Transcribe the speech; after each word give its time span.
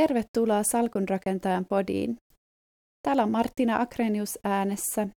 Tervetuloa 0.00 0.62
Salkunrakentajan 0.62 1.64
podiin. 1.64 2.16
Täällä 3.02 3.22
on 3.22 3.30
Martina 3.30 3.80
Akrenius 3.80 4.38
äänessä 4.44 5.08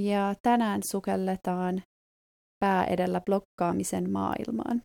ja 0.00 0.34
tänään 0.42 0.80
sukelletaan 0.90 1.82
pää 2.64 2.84
edellä 2.84 3.20
blokkaamisen 3.20 4.12
maailmaan. 4.12 4.82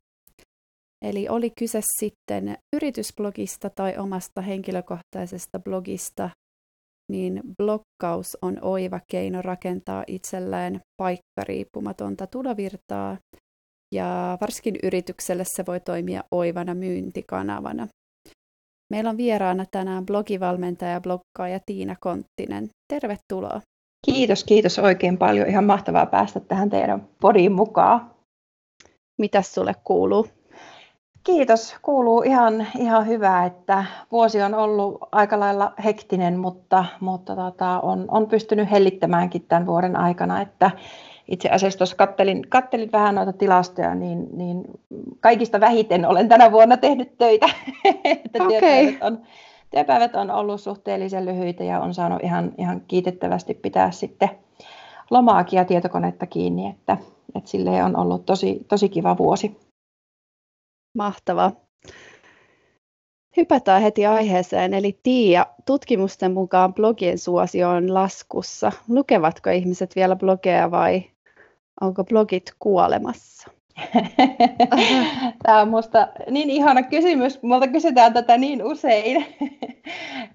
Eli 1.05 1.29
oli 1.29 1.51
kyse 1.59 1.81
sitten 1.99 2.57
yritysblogista 2.75 3.69
tai 3.69 3.97
omasta 3.97 4.41
henkilökohtaisesta 4.41 5.59
blogista, 5.59 6.29
niin 7.11 7.41
blokkaus 7.57 8.37
on 8.41 8.57
oiva 8.61 8.99
keino 9.11 9.41
rakentaa 9.41 10.03
itselleen 10.07 10.81
paikkariippumatonta 11.01 12.27
tulovirtaa 12.27 13.17
ja 13.95 14.37
varsinkin 14.41 14.75
yritykselle 14.83 15.43
se 15.45 15.65
voi 15.65 15.79
toimia 15.79 16.23
oivana 16.31 16.73
myyntikanavana. 16.73 17.87
Meillä 18.95 19.09
on 19.09 19.17
vieraana 19.17 19.65
tänään 19.71 20.05
blogivalmentaja 20.05 20.91
ja 20.91 21.01
blokkaaja 21.01 21.59
Tiina 21.65 21.95
Konttinen. 21.99 22.69
Tervetuloa. 22.93 23.61
Kiitos, 24.05 24.43
kiitos 24.43 24.79
oikein 24.79 25.17
paljon. 25.17 25.47
Ihan 25.47 25.63
mahtavaa 25.63 26.05
päästä 26.05 26.39
tähän 26.39 26.69
teidän 26.69 27.07
podiin 27.21 27.51
mukaan. 27.51 28.11
Mitäs 29.17 29.53
sulle 29.53 29.75
kuuluu? 29.83 30.27
Kiitos, 31.23 31.75
kuuluu 31.81 32.21
ihan, 32.21 32.67
ihan 32.79 33.07
hyvää, 33.07 33.45
että 33.45 33.85
vuosi 34.11 34.41
on 34.41 34.53
ollut 34.53 34.97
aika 35.11 35.39
lailla 35.39 35.73
hektinen, 35.83 36.39
mutta, 36.39 36.85
mutta 36.99 37.35
tota, 37.35 37.79
on, 37.79 38.05
on 38.07 38.27
pystynyt 38.27 38.71
hellittämäänkin 38.71 39.45
tämän 39.47 39.65
vuoden 39.65 39.95
aikana, 39.95 40.41
että 40.41 40.71
itse 41.27 41.49
asiassa 41.49 41.77
tuossa 41.77 41.95
kattelin, 41.95 42.49
kattelin 42.49 42.91
vähän 42.91 43.15
noita 43.15 43.33
tilastoja, 43.33 43.95
niin, 43.95 44.27
niin 44.37 44.63
kaikista 45.19 45.59
vähiten 45.59 46.05
olen 46.05 46.29
tänä 46.29 46.51
vuonna 46.51 46.77
tehnyt 46.77 47.17
töitä. 47.17 47.45
että 48.05 48.43
okay. 48.43 48.49
työpäivät, 48.49 49.03
on, 49.03 49.21
työpäivät 49.69 50.15
on 50.15 50.31
ollut 50.31 50.61
suhteellisen 50.61 51.25
lyhyitä 51.25 51.63
ja 51.63 51.79
on 51.79 51.93
saanut 51.93 52.23
ihan, 52.23 52.53
ihan 52.57 52.81
kiitettävästi 52.87 53.53
pitää 53.53 53.91
sitten 53.91 54.29
lomaakin 55.11 55.57
ja 55.57 55.65
tietokonetta 55.65 56.25
kiinni, 56.25 56.69
että, 56.69 56.97
että 57.35 57.49
sille 57.49 57.83
on 57.83 57.95
ollut 57.95 58.25
tosi, 58.25 58.65
tosi 58.67 58.89
kiva 58.89 59.17
vuosi. 59.17 59.57
Mahtava. 60.97 61.51
Hypätään 63.37 63.81
heti 63.81 64.05
aiheeseen, 64.05 64.73
eli 64.73 64.99
Tiia, 65.03 65.45
tutkimusten 65.65 66.33
mukaan 66.33 66.73
blogien 66.73 67.17
suosio 67.17 67.69
on 67.69 67.93
laskussa. 67.93 68.71
Lukevatko 68.89 69.49
ihmiset 69.49 69.95
vielä 69.95 70.15
blogeja 70.15 70.71
vai 70.71 71.03
onko 71.81 72.03
blogit 72.03 72.53
kuolemassa? 72.59 73.51
Tämä 75.43 75.61
on 75.61 75.67
minusta 75.67 76.07
niin 76.29 76.49
ihana 76.49 76.83
kysymys. 76.83 77.43
Multa 77.43 77.67
kysytään 77.67 78.13
tätä 78.13 78.37
niin 78.37 78.63
usein. 78.63 79.25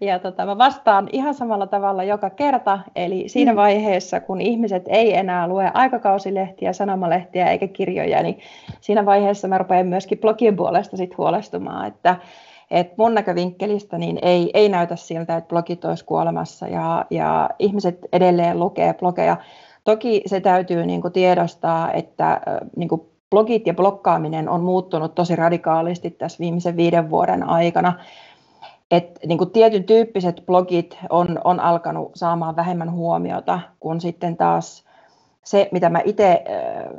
Ja 0.01 0.19
tota, 0.19 0.47
mä 0.47 0.59
vastaan 0.59 1.09
ihan 1.13 1.35
samalla 1.35 1.67
tavalla 1.67 2.05
joka 2.05 2.31
kerta. 2.31 2.79
Eli 2.97 3.25
siinä 3.29 3.53
mm. 3.53 3.57
vaiheessa, 3.57 4.21
kun 4.21 4.41
ihmiset 4.41 4.83
ei 4.89 5.15
enää 5.15 5.49
lue 5.49 5.71
aikakausilehtiä, 5.75 6.73
sanomalehtiä 6.73 7.51
eikä 7.51 7.69
kirjoja, 7.69 8.23
niin 8.23 8.39
siinä 8.81 9.07
vaiheessa 9.07 9.49
mä 9.49 9.59
rupean 9.59 9.87
myöskin 9.87 10.19
blogien 10.19 10.57
puolesta 10.57 10.97
sit 10.97 11.19
huolestumaan, 11.19 11.87
että 11.87 12.17
et 12.71 12.97
mun 12.97 13.15
näkövinkkelistä 13.15 13.99
niin 13.99 14.19
ei, 14.23 14.51
ei 14.55 14.69
näytä 14.69 14.97
siltä, 14.97 15.37
että 15.37 15.49
blogit 15.49 15.85
olisi 15.85 16.05
kuolemassa 16.05 16.69
ja, 16.69 17.07
ja 17.11 17.51
ihmiset 17.59 17.99
edelleen 18.13 18.61
lukee 18.61 18.95
blogeja. 18.95 19.37
Toki 19.85 20.23
se 20.27 20.41
täytyy 20.41 20.87
niin 20.87 21.01
kuin 21.01 21.13
tiedostaa, 21.13 21.93
että 21.93 22.41
niin 22.77 22.89
kuin 22.89 23.03
blogit 23.31 23.67
ja 23.67 23.75
blokkaaminen 23.75 24.49
on 24.49 24.61
muuttunut 24.61 25.15
tosi 25.15 25.37
radikaalisti 25.37 26.11
tässä 26.11 26.39
viimeisen 26.39 26.77
viiden 26.77 27.11
vuoden 27.11 27.43
aikana. 27.43 27.95
Et, 28.91 29.19
niin 29.27 29.39
kuin 29.39 29.51
tietyn 29.51 29.85
tyyppiset 29.85 30.43
blogit 30.47 30.99
on, 31.11 31.39
on 31.45 31.61
alkanut 31.61 32.11
saamaan 32.15 32.57
vähemmän 32.57 32.93
huomiota 32.93 33.61
kuin 33.81 34.01
sitten 34.01 34.37
taas 34.37 34.85
se, 35.45 35.69
mitä 35.73 35.89
mä 35.89 36.01
itse 36.05 36.45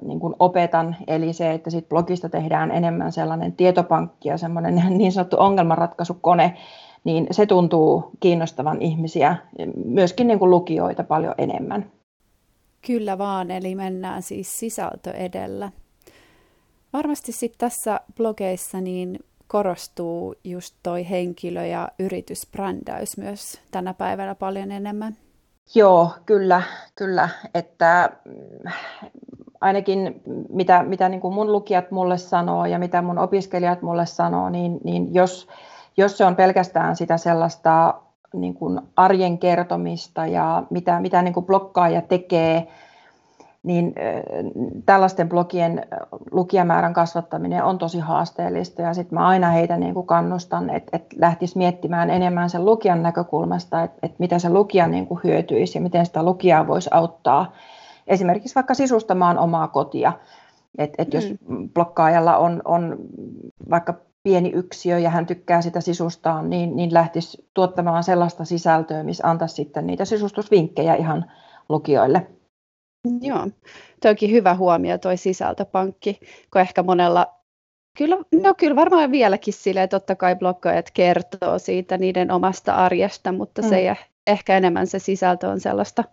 niin 0.02 0.20
kuin 0.20 0.36
opetan, 0.40 0.96
eli 1.08 1.34
se, 1.34 1.52
että 1.52 1.70
sit 1.70 1.90
blogista 1.90 2.30
tehdään 2.30 2.72
enemmän 2.72 3.12
sellainen 3.12 3.54
tietopankki 3.54 4.30
ja 4.30 4.38
semmoinen 4.38 4.84
niin 4.98 5.12
sanottu 5.12 5.36
ongelmanratkaisukone, 5.40 6.58
niin 7.04 7.28
se 7.32 7.46
tuntuu 7.46 8.12
kiinnostavan 8.20 8.82
ihmisiä, 8.82 9.38
myöskin 9.86 10.28
niin 10.28 10.40
kuin 10.40 10.52
lukijoita 10.52 11.04
paljon 11.04 11.36
enemmän. 11.38 11.86
Kyllä 12.86 13.18
vaan, 13.18 13.52
eli 13.52 13.76
mennään 13.76 14.22
siis 14.22 14.60
sisältö 14.60 15.12
edellä. 15.12 15.72
Varmasti 16.94 17.32
sitten 17.32 17.60
tässä 17.60 18.00
blogeissa 18.18 18.82
niin 18.82 19.20
korostuu 19.48 20.36
just 20.44 20.76
toi 20.84 21.10
henkilö- 21.10 21.66
ja 21.66 21.90
yritysbrändäys 22.00 23.18
myös 23.18 23.62
tänä 23.72 23.94
päivänä 23.94 24.36
paljon 24.36 24.72
enemmän. 24.72 25.16
Joo, 25.76 26.10
kyllä, 26.26 26.62
kyllä. 26.96 27.30
Että 27.54 28.10
mm, 28.26 28.72
ainakin 29.62 30.22
mitä, 30.50 30.84
mitä 30.84 31.10
niin 31.10 31.22
kuin 31.22 31.34
mun 31.34 31.52
lukijat 31.52 31.92
mulle 31.92 32.18
sanoo 32.18 32.66
ja 32.66 32.80
mitä 32.80 33.02
mun 33.02 33.18
opiskelijat 33.18 33.82
mulle 33.82 34.06
sanoo, 34.06 34.50
niin, 34.50 34.80
niin 34.84 35.14
jos, 35.14 35.48
jos 35.98 36.18
se 36.18 36.26
on 36.26 36.36
pelkästään 36.36 36.96
sitä 36.96 37.18
sellaista 37.18 37.94
niin 38.34 38.54
kuin 38.54 38.82
arjen 38.96 39.38
kertomista 39.38 40.26
ja 40.26 40.64
mitä, 40.70 41.00
mitä 41.00 41.22
niin 41.22 41.34
kuin 41.34 41.46
blokkaaja 41.46 42.02
tekee, 42.02 42.68
niin 43.64 43.96
tällaisten 44.86 45.30
blogien 45.30 45.86
lukijamäärän 46.32 46.94
kasvattaminen 46.94 47.64
on 47.64 47.78
tosi 47.78 48.00
haasteellista 48.00 48.82
ja 48.82 48.94
sitten 48.94 49.20
mä 49.20 49.28
aina 49.28 49.50
heitä 49.50 49.78
niin 49.78 49.94
kuin 49.94 50.08
kannustan, 50.08 50.70
että, 50.70 50.98
että 50.98 51.16
lähtisi 51.20 51.58
miettimään 51.58 52.10
enemmän 52.10 52.50
sen 52.50 52.66
lukijan 52.66 53.04
näkökulmasta, 53.04 53.84
että, 53.84 54.00
että 54.04 54.16
mitä 54.20 54.40
se 54.40 54.50
lukija 54.50 54.88
niin 54.88 55.08
kuin 55.08 55.20
hyötyisi 55.24 55.78
ja 55.78 55.82
miten 55.82 56.06
sitä 56.06 56.24
lukijaa 56.24 56.68
voisi 56.68 56.90
auttaa 56.94 57.54
esimerkiksi 58.08 58.56
vaikka 58.56 58.74
sisustamaan 58.74 59.38
omaa 59.38 59.68
kotia. 59.68 60.14
Että 60.78 61.02
et 61.02 61.14
jos 61.14 61.34
mm. 61.48 61.70
blokkaajalla 61.70 62.38
on, 62.38 62.62
on 62.66 62.98
vaikka 63.70 63.94
pieni 64.24 64.50
yksiö 64.50 65.00
ja 65.00 65.10
hän 65.10 65.26
tykkää 65.26 65.62
sitä 65.62 65.82
sisustaa, 65.82 66.42
niin, 66.42 66.76
niin 66.76 66.94
lähtisi 66.94 67.50
tuottamaan 67.54 68.04
sellaista 68.04 68.46
sisältöä, 68.46 69.04
missä 69.04 69.30
antaisi 69.30 69.56
sitten 69.56 69.88
niitä 69.88 70.06
sisustusvinkkejä 70.06 70.96
ihan 70.96 71.32
lukijoille. 71.70 72.28
Joo, 73.22 73.48
onkin 74.06 74.32
hyvä 74.32 74.56
huomio 74.56 74.98
toi 74.98 75.18
sisältöpankki, 75.18 76.20
kun 76.54 76.62
ehkä 76.62 76.84
monella, 76.84 77.28
kyllä, 77.98 78.18
no 78.44 78.54
kyllä 78.58 78.76
varmaan 78.76 79.12
vieläkin 79.12 79.54
silleen, 79.54 79.90
totta 79.90 80.16
kai 80.16 80.36
bloggaajat 80.36 80.92
kertoo 80.92 81.60
siitä 81.60 81.98
niiden 81.98 82.32
omasta 82.32 82.76
arjesta, 82.76 83.32
mutta 83.32 83.62
mm. 83.62 83.70
se 83.70 83.78
ei, 83.78 83.96
ehkä 84.28 84.58
enemmän 84.58 84.88
se 84.88 85.00
sisältö 85.00 85.50
on 85.50 85.60
sellaista, 85.60 86.04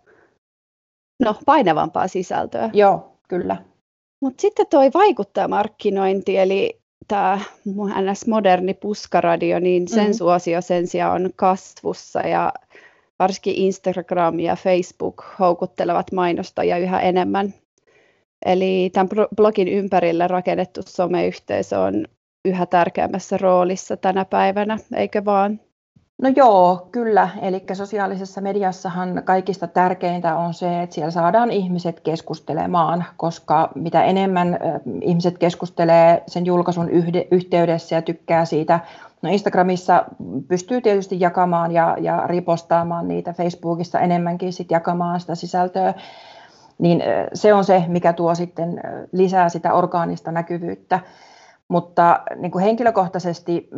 no 1.22 1.34
painavampaa 1.46 2.08
sisältöä. 2.08 2.70
Joo, 2.72 3.12
kyllä. 3.28 3.56
Mutta 4.20 4.40
sitten 4.40 4.66
toi 4.66 4.90
vaikuttajamarkkinointi, 4.94 6.38
eli 6.38 6.77
tämä 7.08 7.40
NS 8.00 8.26
moderni 8.26 8.74
puskaradio, 8.74 9.58
niin 9.58 9.88
sen 9.88 10.06
mm. 10.06 10.12
suosio 10.12 10.60
sen 10.60 10.86
sijaan 10.86 11.24
on 11.24 11.30
kasvussa 11.36 12.20
ja 12.20 12.52
varsinkin 13.18 13.54
Instagram 13.54 14.40
ja 14.40 14.56
Facebook 14.56 15.24
houkuttelevat 15.38 16.12
mainostajia 16.12 16.78
yhä 16.78 17.00
enemmän. 17.00 17.54
Eli 18.46 18.90
tämän 18.92 19.08
blogin 19.36 19.68
ympärille 19.68 20.28
rakennettu 20.28 20.80
someyhteisö 20.86 21.80
on 21.80 22.04
yhä 22.44 22.66
tärkeämmässä 22.66 23.36
roolissa 23.36 23.96
tänä 23.96 24.24
päivänä, 24.24 24.78
eikö 24.96 25.24
vaan? 25.24 25.60
No 26.22 26.28
joo, 26.36 26.88
kyllä. 26.92 27.28
Eli 27.42 27.64
sosiaalisessa 27.72 28.40
mediassahan 28.40 29.22
kaikista 29.24 29.66
tärkeintä 29.66 30.36
on 30.36 30.54
se, 30.54 30.82
että 30.82 30.94
siellä 30.94 31.10
saadaan 31.10 31.50
ihmiset 31.50 32.00
keskustelemaan, 32.00 33.04
koska 33.16 33.70
mitä 33.74 34.04
enemmän 34.04 34.58
ihmiset 35.00 35.38
keskustelee 35.38 36.22
sen 36.26 36.46
julkaisun 36.46 36.90
yhteydessä 37.30 37.96
ja 37.96 38.02
tykkää 38.02 38.44
siitä 38.44 38.80
No 39.22 39.30
Instagramissa 39.30 40.04
pystyy 40.48 40.80
tietysti 40.80 41.20
jakamaan 41.20 41.72
ja, 41.72 41.96
ja 42.00 42.26
ripostaamaan 42.26 43.08
niitä, 43.08 43.32
Facebookissa 43.32 44.00
enemmänkin 44.00 44.52
sit 44.52 44.70
jakamaan 44.70 45.20
sitä 45.20 45.34
sisältöä, 45.34 45.94
niin 46.78 47.02
se 47.34 47.54
on 47.54 47.64
se, 47.64 47.84
mikä 47.88 48.12
tuo 48.12 48.34
sitten 48.34 48.80
lisää 49.12 49.48
sitä 49.48 49.74
orgaanista 49.74 50.32
näkyvyyttä. 50.32 51.00
Mutta 51.68 52.20
niin 52.36 52.50
kuin 52.50 52.64
henkilökohtaisesti 52.64 53.68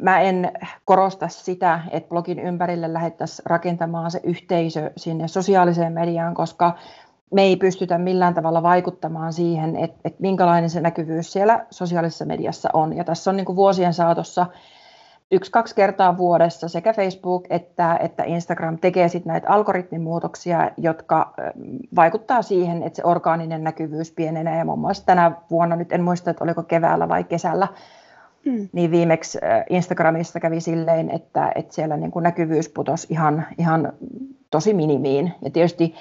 mä 0.00 0.20
en 0.20 0.52
korosta 0.84 1.28
sitä, 1.28 1.80
että 1.90 2.08
blogin 2.08 2.38
ympärille 2.38 2.92
lähdettäisiin 2.92 3.46
rakentamaan 3.46 4.10
se 4.10 4.20
yhteisö 4.24 4.90
sinne 4.96 5.28
sosiaaliseen 5.28 5.92
mediaan, 5.92 6.34
koska 6.34 6.74
me 7.34 7.42
ei 7.42 7.56
pystytä 7.56 7.98
millään 7.98 8.34
tavalla 8.34 8.62
vaikuttamaan 8.62 9.32
siihen, 9.32 9.76
että, 9.76 10.00
että 10.04 10.20
minkälainen 10.20 10.70
se 10.70 10.80
näkyvyys 10.80 11.32
siellä 11.32 11.66
sosiaalisessa 11.70 12.24
mediassa 12.24 12.68
on. 12.72 12.96
Ja 12.96 13.04
tässä 13.04 13.30
on 13.30 13.36
niin 13.36 13.44
kuin 13.44 13.56
vuosien 13.56 13.94
saatossa 13.94 14.46
yksi-kaksi 15.30 15.74
kertaa 15.74 16.16
vuodessa 16.16 16.68
sekä 16.68 16.92
Facebook 16.92 17.46
että, 17.50 17.96
että 17.96 18.24
Instagram 18.24 18.78
tekee 18.78 19.08
sitten 19.08 19.30
näitä 19.30 19.48
algoritmimuutoksia, 19.50 20.70
jotka 20.76 21.32
vaikuttaa 21.96 22.42
siihen, 22.42 22.82
että 22.82 22.96
se 22.96 23.02
orgaaninen 23.04 23.64
näkyvyys 23.64 24.12
pienenee. 24.12 24.58
Ja 24.58 24.64
muun 24.64 24.78
muassa 24.78 25.06
tänä 25.06 25.32
vuonna, 25.50 25.76
nyt 25.76 25.92
en 25.92 26.02
muista, 26.02 26.30
että 26.30 26.44
oliko 26.44 26.62
keväällä 26.62 27.08
vai 27.08 27.24
kesällä, 27.24 27.68
mm. 28.44 28.68
niin 28.72 28.90
viimeksi 28.90 29.38
Instagramissa 29.70 30.40
kävi 30.40 30.60
silleen, 30.60 31.10
että, 31.10 31.52
että 31.54 31.74
siellä 31.74 31.96
niin 31.96 32.10
kuin 32.10 32.22
näkyvyys 32.22 32.68
putosi 32.68 33.06
ihan, 33.10 33.46
ihan 33.58 33.92
tosi 34.50 34.74
minimiin. 34.74 35.34
Ja 35.42 35.50
tietysti 35.50 35.94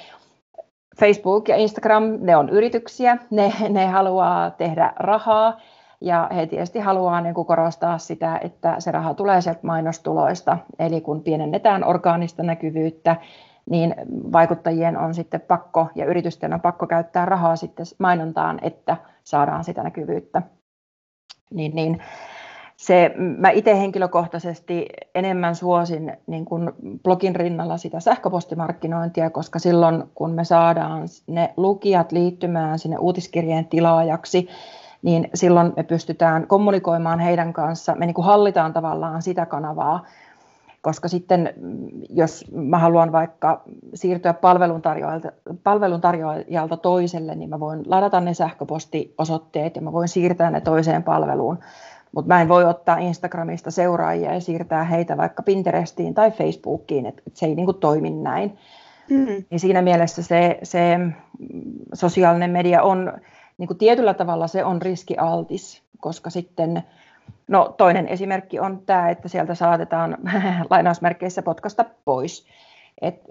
Facebook 1.00 1.48
ja 1.48 1.56
Instagram, 1.56 2.04
ne 2.20 2.36
on 2.36 2.50
yrityksiä, 2.50 3.18
ne, 3.30 3.54
ne 3.70 3.88
haluaa 3.88 4.52
tehdä 4.52 4.94
rahaa 4.96 5.60
ja 6.02 6.30
he 6.36 6.46
tietysti 6.46 6.80
haluaa 6.80 7.22
niin 7.22 7.36
kuin 7.36 7.48
korostaa 7.48 7.98
sitä, 7.98 8.40
että 8.44 8.76
se 8.80 8.92
raha 8.92 9.14
tulee 9.14 9.42
sieltä 9.42 9.60
mainostuloista. 9.64 10.58
Eli 10.80 11.02
kun 11.02 11.22
pienennetään 11.22 11.84
orgaanista 11.84 12.44
näkyvyyttä, 12.44 13.16
niin 13.70 13.96
vaikuttajien 14.32 14.98
on 14.98 15.14
sitten 15.14 15.42
pakko 15.42 15.88
ja 15.96 16.06
yritysten 16.06 16.54
on 16.54 16.62
pakko 16.62 16.88
käyttää 16.88 17.26
rahaa 17.26 17.56
sitten 17.56 17.86
mainontaan, 18.00 18.60
että 18.62 18.98
saadaan 19.24 19.64
sitä 19.64 19.84
näkyvyyttä. 19.84 20.42
Niin, 21.54 21.76
niin 21.76 22.02
se, 22.80 23.12
mä 23.38 23.50
itse 23.50 23.80
henkilökohtaisesti 23.80 24.88
enemmän 25.16 25.56
suosin 25.56 26.18
niin 26.28 26.46
kuin 26.46 26.72
blogin 27.04 27.36
rinnalla 27.36 27.78
sitä 27.78 28.00
sähköpostimarkkinointia, 28.00 29.30
koska 29.30 29.60
silloin 29.60 30.04
kun 30.16 30.32
me 30.32 30.44
saadaan 30.44 31.08
ne 31.28 31.54
lukijat 31.58 32.12
liittymään 32.12 32.80
sinne 32.80 32.98
uutiskirjeen 32.98 33.66
tilaajaksi, 33.66 34.50
niin 35.02 35.30
silloin 35.34 35.74
me 35.76 35.84
pystytään 35.84 36.48
kommunikoimaan 36.48 37.20
heidän 37.20 37.54
kanssa, 37.54 37.96
me 37.96 38.06
niin 38.06 38.14
kuin 38.14 38.26
hallitaan 38.26 38.74
tavallaan 38.74 39.22
sitä 39.22 39.46
kanavaa, 39.46 40.06
koska 40.82 41.08
sitten 41.08 41.54
jos 42.10 42.46
mä 42.52 42.78
haluan 42.78 43.12
vaikka 43.12 43.62
siirtyä 43.94 44.34
palveluntarjoajalta, 44.34 45.32
palveluntarjoajalta 45.64 46.78
toiselle, 46.78 47.36
niin 47.36 47.50
mä 47.50 47.60
voin 47.60 47.84
ladata 47.88 48.22
ne 48.22 48.34
sähköpostiosoitteet 48.34 49.76
ja 49.76 49.82
mä 49.82 49.92
voin 49.92 50.08
siirtää 50.08 50.52
ne 50.52 50.62
toiseen 50.62 51.04
palveluun. 51.04 51.60
Mutta 52.12 52.28
mä 52.28 52.42
en 52.42 52.50
voi 52.50 52.66
ottaa 52.66 52.98
Instagramista 52.98 53.72
seuraajia 53.72 54.34
ja 54.34 54.42
siirtää 54.42 54.84
heitä 54.84 55.18
vaikka 55.18 55.44
Pinterestiin 55.44 56.14
tai 56.14 56.32
Facebookiin, 56.32 57.06
että 57.06 57.22
et 57.28 57.36
se 57.36 57.46
ei 57.46 57.56
niinku 57.56 57.74
toimi 57.74 58.10
näin. 58.10 58.58
Mm-hmm. 59.10 59.44
Niin 59.50 59.60
siinä 59.60 59.82
mielessä 59.82 60.24
se, 60.24 60.60
se 60.64 61.00
sosiaalinen 61.94 62.52
media 62.52 62.84
on 62.84 63.14
niinku 63.60 63.74
tietyllä 63.74 64.14
tavalla 64.14 64.48
se 64.48 64.64
on 64.64 64.82
riskialtis, 64.82 65.84
koska 66.00 66.30
sitten 66.30 66.84
No 67.48 67.76
toinen 67.78 68.08
esimerkki 68.08 68.60
on 68.60 68.82
tämä, 68.86 69.10
että 69.10 69.28
sieltä 69.28 69.56
saatetaan 69.56 70.18
lainausmerkeissä 70.70 71.42
potkasta 71.42 71.86
pois. 72.06 72.46
Et 73.02 73.22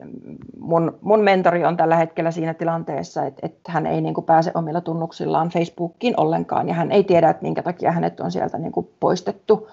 mun, 0.60 0.98
mun 1.00 1.20
mentori 1.20 1.64
on 1.64 1.76
tällä 1.76 1.96
hetkellä 1.96 2.30
siinä 2.30 2.54
tilanteessa, 2.54 3.24
että 3.24 3.46
et 3.46 3.58
hän 3.68 3.86
ei 3.86 4.00
niin 4.00 4.14
kuin 4.14 4.24
pääse 4.24 4.50
omilla 4.54 4.80
tunnuksillaan 4.80 5.48
Facebookiin 5.48 6.14
ollenkaan 6.20 6.68
ja 6.68 6.74
hän 6.74 6.92
ei 6.92 7.04
tiedä, 7.04 7.30
että 7.30 7.42
minkä 7.42 7.62
takia 7.62 7.92
hänet 7.92 8.20
on 8.20 8.32
sieltä 8.32 8.58
niin 8.58 8.72
kuin 8.72 8.90
poistettu. 9.00 9.68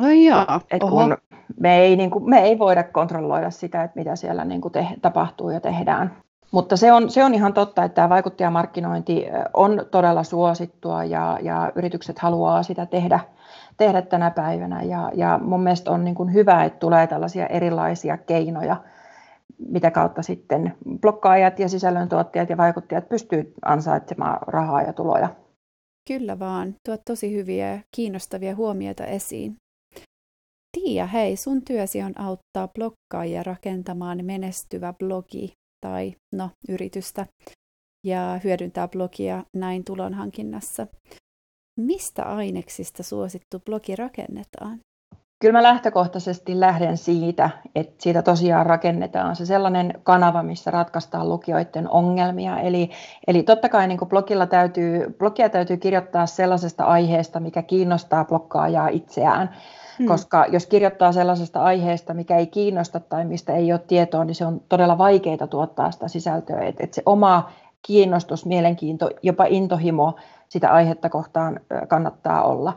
Ai 0.00 0.24
jaa, 0.24 0.60
et 0.70 0.80
kun 0.80 1.16
me, 1.60 1.78
ei, 1.78 1.96
niin 1.96 2.10
kuin, 2.10 2.30
me 2.30 2.42
ei 2.42 2.58
voida 2.58 2.82
kontrolloida 2.82 3.50
sitä, 3.50 3.82
että 3.82 3.98
mitä 3.98 4.16
siellä 4.16 4.44
niin 4.44 4.60
kuin 4.60 4.72
te, 4.72 4.86
tapahtuu 5.02 5.50
ja 5.50 5.60
tehdään. 5.60 6.16
Mutta 6.54 6.76
se 6.76 6.92
on, 6.92 7.10
se 7.10 7.24
on 7.24 7.34
ihan 7.34 7.54
totta, 7.54 7.84
että 7.84 7.94
tämä 7.94 8.08
vaikuttajamarkkinointi 8.08 9.26
on 9.54 9.86
todella 9.90 10.22
suosittua 10.22 11.04
ja, 11.04 11.38
ja 11.42 11.72
yritykset 11.74 12.18
haluaa 12.18 12.62
sitä 12.62 12.86
tehdä– 12.86 13.20
tehdä 13.76 14.02
tänä 14.02 14.30
päivänä. 14.30 14.82
Ja, 14.82 15.10
ja 15.14 15.40
mun 15.42 15.62
mielestä 15.62 15.90
on 15.90 16.04
niin 16.04 16.14
kuin 16.14 16.32
hyvä, 16.32 16.64
että 16.64 16.78
tulee 16.78 17.06
tällaisia 17.06 17.46
erilaisia 17.46 18.16
keinoja, 18.16 18.76
mitä 19.68 19.90
kautta 19.90 20.22
sitten 20.22 20.74
blokkaajat 21.00 21.58
ja 21.58 21.68
sisällöntuottajat 21.68 22.50
ja 22.50 22.56
vaikuttajat 22.56 23.08
pystyvät 23.08 23.46
ansaitsemaan 23.64 24.38
rahaa 24.46 24.82
ja 24.82 24.92
tuloja. 24.92 25.28
Kyllä 26.08 26.38
vaan, 26.38 26.74
tuot 26.88 27.00
tosi 27.04 27.34
hyviä 27.34 27.74
ja 27.74 27.80
kiinnostavia 27.96 28.54
huomioita 28.54 29.06
esiin. 29.06 29.56
Tiia, 30.72 31.06
hei, 31.06 31.36
sun 31.36 31.62
työsi 31.62 32.02
on 32.02 32.20
auttaa 32.20 32.68
blokkaajia 32.68 33.42
rakentamaan 33.42 34.24
menestyvä 34.24 34.92
blogi 34.98 35.52
tai 35.84 36.16
no, 36.34 36.50
yritystä 36.68 37.26
ja 38.06 38.40
hyödyntää 38.44 38.88
blogia 38.88 39.44
näin 39.56 39.84
tulonhankinnassa. 39.84 40.86
Mistä 41.80 42.22
aineksista 42.22 43.02
suosittu 43.02 43.60
blogi 43.64 43.96
rakennetaan? 43.96 44.80
Kyllä 45.44 45.58
mä 45.58 45.62
lähtökohtaisesti 45.62 46.60
lähden 46.60 46.96
siitä, 46.96 47.50
että 47.74 47.94
siitä 47.98 48.22
tosiaan 48.22 48.66
rakennetaan 48.66 49.36
se 49.36 49.46
sellainen 49.46 49.94
kanava, 50.02 50.42
missä 50.42 50.70
ratkaistaan 50.70 51.28
lukijoiden 51.28 51.88
ongelmia. 51.88 52.60
Eli, 52.60 52.90
eli 53.26 53.42
totta 53.42 53.68
kai 53.68 53.88
niin 53.88 53.98
blogilla 54.08 54.46
täytyy, 54.46 55.14
blogia 55.18 55.48
täytyy 55.48 55.76
kirjoittaa 55.76 56.26
sellaisesta 56.26 56.84
aiheesta, 56.84 57.40
mikä 57.40 57.62
kiinnostaa 57.62 58.24
blokkaajaa 58.24 58.88
itseään. 58.88 59.50
Hmm. 59.98 60.06
Koska 60.06 60.46
jos 60.48 60.66
kirjoittaa 60.66 61.12
sellaisesta 61.12 61.62
aiheesta, 61.62 62.14
mikä 62.14 62.36
ei 62.36 62.46
kiinnosta 62.46 63.00
tai 63.00 63.24
mistä 63.24 63.52
ei 63.52 63.72
ole 63.72 63.80
tietoa, 63.86 64.24
niin 64.24 64.34
se 64.34 64.46
on 64.46 64.60
todella 64.68 64.98
vaikeaa 64.98 65.46
tuottaa 65.50 65.90
sitä 65.90 66.08
sisältöä. 66.08 66.60
Että 66.60 66.84
et 66.84 66.94
se 66.94 67.02
oma 67.06 67.50
kiinnostus, 67.82 68.46
mielenkiinto, 68.46 69.10
jopa 69.22 69.44
intohimo 69.48 70.14
sitä 70.48 70.70
aihetta 70.70 71.08
kohtaan 71.08 71.60
kannattaa 71.88 72.42
olla. 72.42 72.72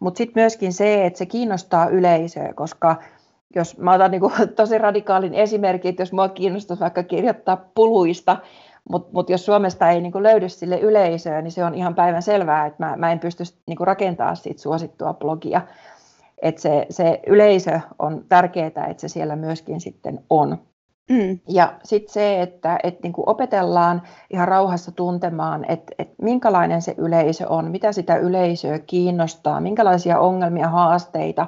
Mutta 0.00 0.18
sitten 0.18 0.42
myöskin 0.42 0.72
se, 0.72 1.06
että 1.06 1.18
se 1.18 1.26
kiinnostaa 1.26 1.88
yleisöä, 1.88 2.52
koska 2.54 2.96
jos 3.54 3.78
mä 3.78 3.92
otan 3.92 4.10
niinku 4.10 4.32
tosi 4.56 4.78
radikaalin 4.78 5.34
esimerkin, 5.34 5.88
että 5.88 6.02
jos 6.02 6.12
mua 6.12 6.28
kiinnostaisi 6.28 6.80
vaikka 6.80 7.02
kirjoittaa 7.02 7.56
puluista, 7.74 8.36
mutta 8.90 9.10
mut 9.12 9.30
jos 9.30 9.46
Suomesta 9.46 9.90
ei 9.90 10.00
niinku 10.00 10.22
löydy 10.22 10.48
sille 10.48 10.78
yleisöä, 10.80 11.42
niin 11.42 11.52
se 11.52 11.64
on 11.64 11.74
ihan 11.74 11.94
päivän 11.94 12.22
selvää, 12.22 12.66
että 12.66 12.86
mä, 12.86 12.96
mä 12.96 13.12
en 13.12 13.18
pysty 13.18 13.44
niinku 13.66 13.84
rakentamaan 13.84 14.36
siitä 14.36 14.62
suosittua 14.62 15.14
blogia. 15.14 15.60
Että 16.42 16.60
se, 16.60 16.86
se 16.90 17.20
yleisö 17.26 17.80
on 17.98 18.24
tärkeää, 18.28 18.86
että 18.88 19.00
se 19.00 19.08
siellä 19.08 19.36
myöskin 19.36 19.80
sitten 19.80 20.20
on. 20.30 20.58
Mm. 21.08 21.38
Ja 21.48 21.72
sitten 21.84 22.12
se, 22.12 22.42
että 22.42 22.78
et 22.82 23.02
niinku 23.02 23.22
opetellaan 23.26 24.02
ihan 24.30 24.48
rauhassa 24.48 24.92
tuntemaan, 24.92 25.64
että 25.68 25.94
et 25.98 26.08
minkälainen 26.22 26.82
se 26.82 26.94
yleisö 26.98 27.48
on, 27.48 27.70
mitä 27.70 27.92
sitä 27.92 28.16
yleisöä 28.16 28.78
kiinnostaa, 28.78 29.60
minkälaisia 29.60 30.20
ongelmia, 30.20 30.68
haasteita 30.68 31.46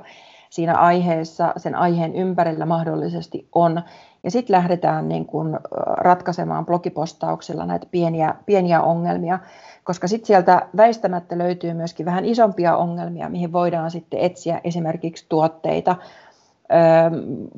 siinä 0.51 0.75
aiheessa, 0.75 1.53
sen 1.57 1.75
aiheen 1.75 2.15
ympärillä 2.15 2.67
mahdollisesti 2.67 3.49
on. 3.55 3.83
Ja 4.23 4.31
sitten 4.31 4.57
lähdetään 4.57 5.09
niin 5.09 5.27
kun 5.27 5.61
ratkaisemaan 5.97 6.67
blogipostauksilla 6.67 7.67
näitä 7.67 7.87
pieniä, 7.91 8.35
pieniä 8.47 8.83
ongelmia, 8.83 9.39
koska 9.85 10.09
sitten 10.09 10.27
sieltä 10.27 10.67
väistämättä 10.77 11.39
löytyy 11.39 11.75
myöskin 11.75 12.07
vähän 12.07 12.25
isompia 12.25 12.77
ongelmia, 12.77 13.29
mihin 13.29 13.53
voidaan 13.53 13.90
sitten 13.90 14.21
etsiä 14.21 14.61
esimerkiksi 14.64 15.26
tuotteita, 15.29 15.97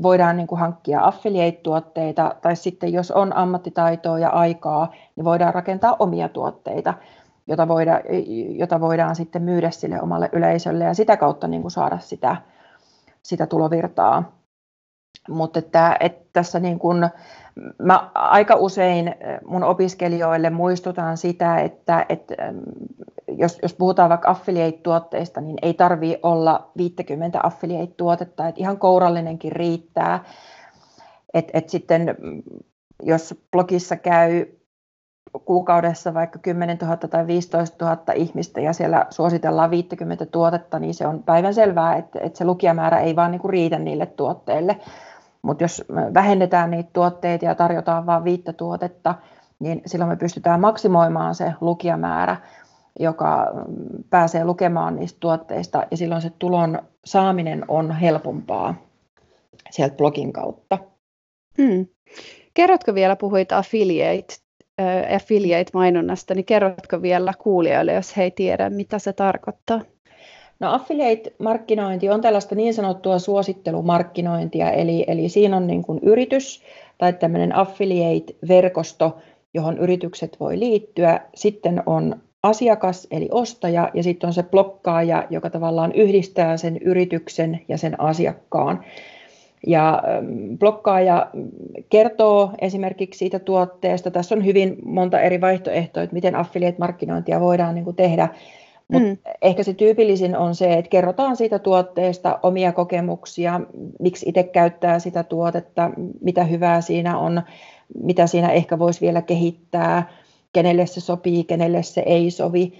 voidaan 0.02 0.36
niin 0.36 0.46
kuin 0.46 0.58
hankkia 0.58 1.00
affiliate-tuotteita, 1.04 2.34
tai 2.42 2.56
sitten 2.56 2.92
jos 2.92 3.10
on 3.10 3.36
ammattitaitoa 3.36 4.18
ja 4.18 4.28
aikaa, 4.28 4.92
niin 5.16 5.24
voidaan 5.24 5.54
rakentaa 5.54 5.96
omia 5.98 6.28
tuotteita, 6.28 6.94
jota, 7.46 7.68
voida, 7.68 8.00
jota 8.48 8.80
voidaan 8.80 9.16
sitten 9.16 9.42
myydä 9.42 9.70
sille 9.70 10.02
omalle 10.02 10.28
yleisölle 10.32 10.84
ja 10.84 10.94
sitä 10.94 11.16
kautta 11.16 11.48
niin 11.48 11.62
kuin 11.62 11.72
saada 11.72 11.98
sitä, 11.98 12.36
sitä 13.22 13.46
tulovirtaa. 13.46 14.41
Mutta 15.28 15.58
että, 15.58 15.96
että 16.00 16.24
tässä 16.32 16.60
niin 16.60 16.78
kuin, 16.78 17.08
mä 17.82 18.10
aika 18.14 18.54
usein 18.54 19.14
mun 19.46 19.64
opiskelijoille 19.64 20.50
muistutan 20.50 21.16
sitä, 21.16 21.56
että, 21.58 22.06
että 22.08 22.34
jos, 23.28 23.58
jos 23.62 23.74
puhutaan 23.74 24.10
vaikka 24.10 24.30
affiliate-tuotteista, 24.30 25.40
niin 25.40 25.58
ei 25.62 25.74
tarvitse 25.74 26.18
olla 26.22 26.70
50 26.76 27.40
affiliate-tuotetta, 27.42 28.48
että 28.48 28.60
ihan 28.60 28.78
kourallinenkin 28.78 29.52
riittää. 29.52 30.24
Et, 31.34 31.50
et 31.54 31.68
sitten 31.68 32.16
jos 33.02 33.34
blogissa 33.50 33.96
käy 33.96 34.46
kuukaudessa 35.44 36.14
vaikka 36.14 36.38
10 36.38 36.78
000 36.82 36.96
tai 36.96 37.26
15 37.26 37.84
000 37.84 38.12
ihmistä 38.14 38.60
ja 38.60 38.72
siellä 38.72 39.06
suositellaan 39.10 39.70
50 39.70 40.26
tuotetta, 40.26 40.78
niin 40.78 40.94
se 40.94 41.06
on 41.06 41.22
päivän 41.22 41.54
selvää, 41.54 41.96
että, 41.96 42.18
että 42.22 42.38
se 42.38 42.44
lukijamäärä 42.44 43.00
ei 43.00 43.16
vaan 43.16 43.30
niin 43.30 43.40
kuin 43.40 43.50
riitä 43.50 43.78
niille 43.78 44.06
tuotteille. 44.06 44.76
Mutta 45.42 45.64
jos 45.64 45.84
vähennetään 46.14 46.70
niitä 46.70 46.90
tuotteita 46.92 47.44
ja 47.44 47.54
tarjotaan 47.54 48.06
vain 48.06 48.24
viittä 48.24 48.52
tuotetta, 48.52 49.14
niin 49.58 49.82
silloin 49.86 50.08
me 50.08 50.16
pystytään 50.16 50.60
maksimoimaan 50.60 51.34
se 51.34 51.52
lukijamäärä 51.60 52.36
joka 53.00 53.46
pääsee 54.10 54.44
lukemaan 54.44 54.96
niistä 54.96 55.20
tuotteista 55.20 55.86
ja 55.90 55.96
silloin 55.96 56.22
se 56.22 56.30
tulon 56.38 56.82
saaminen 57.04 57.64
on 57.68 57.92
helpompaa 57.92 58.74
sieltä 59.70 59.96
blogin 59.96 60.32
kautta. 60.32 60.78
Hmm. 61.62 61.86
Kerrotko 62.54 62.94
vielä, 62.94 63.16
puhuit 63.16 63.52
affiliate, 63.52 64.34
äh, 64.80 65.14
affiliate-mainonnasta, 65.16 66.34
niin 66.34 66.44
kerrotko 66.44 67.02
vielä 67.02 67.32
kuulijoille, 67.38 67.92
jos 67.92 68.16
he 68.16 68.22
ei 68.22 68.30
tiedä, 68.30 68.70
mitä 68.70 68.98
se 68.98 69.12
tarkoittaa? 69.12 69.80
No 70.62 70.72
affiliate-markkinointi 70.72 72.10
on 72.10 72.20
tällaista 72.20 72.54
niin 72.54 72.74
sanottua 72.74 73.18
suosittelumarkkinointia, 73.18 74.70
eli, 74.70 75.04
eli 75.06 75.28
siinä 75.28 75.56
on 75.56 75.66
niin 75.66 75.82
kuin 75.82 75.98
yritys 76.02 76.62
tai 76.98 77.12
tämmöinen 77.12 77.56
affiliate-verkosto, 77.56 79.16
johon 79.54 79.78
yritykset 79.78 80.36
voi 80.40 80.58
liittyä. 80.58 81.20
Sitten 81.34 81.82
on 81.86 82.16
asiakas 82.42 83.06
eli 83.10 83.28
ostaja 83.30 83.90
ja 83.94 84.02
sitten 84.02 84.28
on 84.28 84.34
se 84.34 84.42
blokkaaja, 84.42 85.26
joka 85.30 85.50
tavallaan 85.50 85.92
yhdistää 85.92 86.56
sen 86.56 86.76
yrityksen 86.76 87.60
ja 87.68 87.78
sen 87.78 88.00
asiakkaan. 88.00 88.84
Ja 89.66 90.02
ähm, 90.08 90.58
blokkaaja 90.58 91.30
kertoo 91.90 92.50
esimerkiksi 92.60 93.18
siitä 93.18 93.38
tuotteesta. 93.38 94.10
Tässä 94.10 94.34
on 94.34 94.44
hyvin 94.44 94.76
monta 94.84 95.20
eri 95.20 95.40
vaihtoehtoa, 95.40 96.02
että 96.02 96.14
miten 96.14 96.34
affiliate-markkinointia 96.34 97.40
voidaan 97.40 97.74
niin 97.74 97.84
kuin 97.84 97.96
tehdä. 97.96 98.28
Mutta 98.92 99.08
mm. 99.08 99.16
ehkä 99.42 99.62
se 99.62 99.74
tyypillisin 99.74 100.36
on 100.36 100.54
se, 100.54 100.72
että 100.72 100.88
kerrotaan 100.88 101.36
siitä 101.36 101.58
tuotteesta 101.58 102.38
omia 102.42 102.72
kokemuksia, 102.72 103.60
miksi 104.00 104.28
itse 104.28 104.42
käyttää 104.42 104.98
sitä 104.98 105.22
tuotetta, 105.22 105.90
mitä 106.20 106.44
hyvää 106.44 106.80
siinä 106.80 107.18
on, 107.18 107.42
mitä 108.02 108.26
siinä 108.26 108.52
ehkä 108.52 108.78
voisi 108.78 109.00
vielä 109.00 109.22
kehittää, 109.22 110.08
kenelle 110.52 110.86
se 110.86 111.00
sopii, 111.00 111.44
kenelle 111.44 111.82
se 111.82 112.02
ei 112.06 112.30
sovi. 112.30 112.72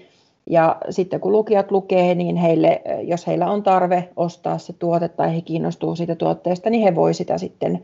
Ja 0.49 0.75
sitten 0.89 1.19
kun 1.19 1.31
lukijat 1.31 1.71
lukee, 1.71 2.15
niin 2.15 2.35
heille, 2.35 2.81
jos 3.01 3.27
heillä 3.27 3.51
on 3.51 3.63
tarve 3.63 4.09
ostaa 4.15 4.57
se 4.57 4.73
tuote 4.73 5.07
tai 5.09 5.35
he 5.35 5.41
kiinnostuu 5.41 5.95
siitä 5.95 6.15
tuotteesta, 6.15 6.69
niin 6.69 6.83
he 6.83 6.95
voi 6.95 7.13
sitä 7.13 7.37
sitten 7.37 7.83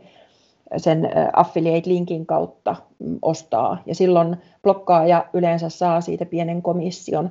sen 0.76 1.10
affiliate-linkin 1.32 2.26
kautta 2.26 2.76
mm, 2.98 3.18
ostaa. 3.22 3.82
Ja 3.86 3.94
silloin 3.94 4.36
blokkaaja 4.62 5.26
yleensä 5.32 5.68
saa 5.68 6.00
siitä 6.00 6.26
pienen 6.26 6.62
komission. 6.62 7.30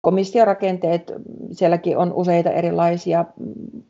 Komissiorakenteet, 0.00 1.12
sielläkin 1.52 1.98
on 1.98 2.12
useita 2.12 2.50
erilaisia. 2.50 3.24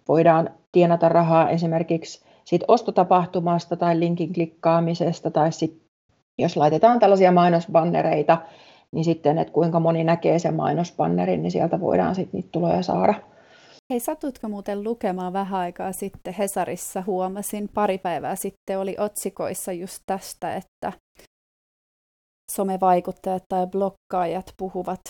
Voidaan 0.09 0.51
tienata 0.73 1.09
rahaa 1.09 1.51
esimerkiksi 1.51 2.25
siitä 2.45 2.65
ostotapahtumasta 2.69 3.77
tai 3.77 4.01
linkin 4.01 4.33
klikkaamisesta 4.33 5.31
tai 5.31 5.53
sit, 5.53 5.83
jos 6.39 6.57
laitetaan 6.57 6.99
tällaisia 6.99 7.33
mainosbannereita, 7.33 8.39
niin 8.93 9.05
sitten, 9.05 9.39
että 9.39 9.53
kuinka 9.53 9.81
moni 9.81 10.05
näkee 10.05 10.39
sen 10.39 10.55
mainospannerin, 10.55 11.43
niin 11.43 11.51
sieltä 11.51 11.81
voidaan 11.81 12.15
sitten 12.15 12.39
niitä 12.39 12.49
tuloja 12.53 12.83
saada. 12.83 13.15
Hei, 13.91 14.01
satutko 14.01 14.49
muuten 14.49 14.85
lukemaan 14.85 15.33
vähän 15.33 15.61
aikaa 15.61 15.93
sitten 15.93 16.35
Hesarissa, 16.35 17.03
huomasin 17.07 17.69
pari 17.75 17.99
päivää 17.99 18.37
sitten 18.37 18.79
oli 18.79 18.97
otsikoissa 18.99 19.73
just 19.73 20.03
tästä, 20.07 20.55
että 20.55 20.93
somevaikuttajat 22.53 23.45
tai 23.49 23.67
blokkaajat 23.67 24.55
puhuvat 24.57 25.01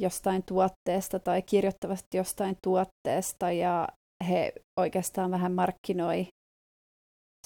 jostain 0.00 0.42
tuotteesta 0.48 1.18
tai 1.18 1.42
kirjoittavat 1.42 1.98
jostain 2.14 2.56
tuotteesta 2.62 3.52
ja 3.52 3.88
he 4.28 4.52
oikeastaan 4.80 5.30
vähän 5.30 5.52
markkinoi 5.52 6.26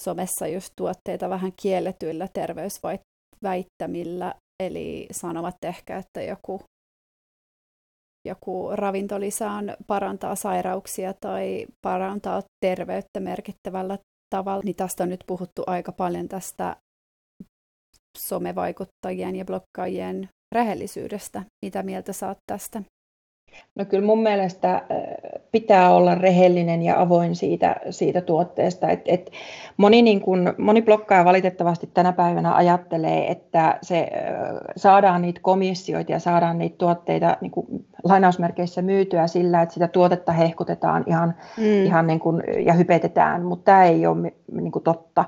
somessa 0.00 0.46
just 0.46 0.72
tuotteita 0.76 1.30
vähän 1.30 1.52
kielletyillä 1.62 2.28
terveysväittämillä 2.28 4.34
Eli 4.62 5.06
sanovat 5.12 5.56
ehkä, 5.64 5.98
että 5.98 6.22
joku, 6.22 6.60
joku 8.28 8.70
ravintolisään 8.72 9.76
parantaa 9.86 10.34
sairauksia 10.34 11.14
tai 11.20 11.66
parantaa 11.86 12.42
terveyttä 12.64 13.20
merkittävällä 13.20 13.98
tavalla. 14.34 14.62
Niin 14.64 14.76
tästä 14.76 15.02
on 15.02 15.08
nyt 15.08 15.24
puhuttu 15.26 15.62
aika 15.66 15.92
paljon 15.92 16.28
tästä 16.28 16.76
somevaikuttajien 18.18 19.36
ja 19.36 19.44
blokkaajien 19.44 20.28
rehellisyydestä. 20.52 21.42
Mitä 21.64 21.82
mieltä 21.82 22.12
saat 22.12 22.38
tästä? 22.46 22.82
No 23.74 23.84
kyllä 23.84 24.06
mun 24.06 24.22
mielestä 24.22 24.82
pitää 25.52 25.90
olla 25.90 26.14
rehellinen 26.14 26.82
ja 26.82 27.00
avoin 27.00 27.36
siitä, 27.36 27.76
siitä 27.90 28.20
tuotteesta. 28.20 28.88
Et, 28.88 29.00
et 29.06 29.30
moni, 29.76 30.02
niin 30.02 30.20
kun, 30.20 30.54
moni 30.58 30.82
blokkaaja 30.82 31.24
valitettavasti 31.24 31.90
tänä 31.94 32.12
päivänä 32.12 32.54
ajattelee, 32.54 33.30
että 33.30 33.78
se 33.82 34.08
saadaan 34.76 35.22
niitä 35.22 35.40
komissioita 35.42 36.12
ja 36.12 36.18
saadaan 36.18 36.58
niitä 36.58 36.76
tuotteita 36.78 37.36
niin 37.40 37.50
kuin 37.50 37.66
lainausmerkeissä 38.04 38.82
myytyä 38.82 39.26
sillä, 39.26 39.62
että 39.62 39.74
sitä 39.74 39.88
tuotetta 39.88 40.32
hehkutetaan 40.32 41.04
ihan, 41.06 41.34
mm. 41.56 41.84
ihan 41.84 42.06
niin 42.06 42.20
kuin, 42.20 42.42
ja 42.66 42.72
hypetetään, 42.72 43.42
mutta 43.42 43.64
tämä 43.64 43.84
ei 43.84 44.06
ole 44.06 44.32
niin 44.52 44.72
kuin 44.72 44.82
totta 44.82 45.24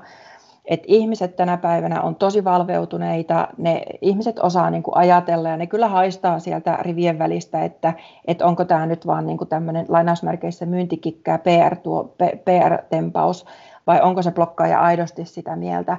että 0.67 0.85
ihmiset 0.87 1.35
tänä 1.35 1.57
päivänä 1.57 2.01
on 2.01 2.15
tosi 2.15 2.43
valveutuneita, 2.43 3.47
ne 3.57 3.83
ihmiset 4.01 4.39
osaa 4.39 4.69
niin 4.69 4.83
kuin 4.83 4.97
ajatella 4.97 5.49
ja 5.49 5.57
ne 5.57 5.67
kyllä 5.67 5.87
haistaa 5.87 6.39
sieltä 6.39 6.77
rivien 6.81 7.19
välistä, 7.19 7.63
että, 7.63 7.93
että 8.27 8.45
onko 8.45 8.65
tämä 8.65 8.85
nyt 8.85 9.07
vaan 9.07 9.25
niin 9.27 9.37
kuin 9.37 9.47
tämmöinen 9.47 9.85
lainausmerkeissä 9.89 10.65
myyntikikkää 10.65 11.37
PR, 11.37 11.75
tuo, 11.75 12.15
PR-tempaus 12.45 13.45
vai 13.87 14.01
onko 14.01 14.21
se 14.21 14.31
blokkaaja 14.31 14.79
aidosti 14.79 15.25
sitä 15.25 15.55
mieltä. 15.55 15.97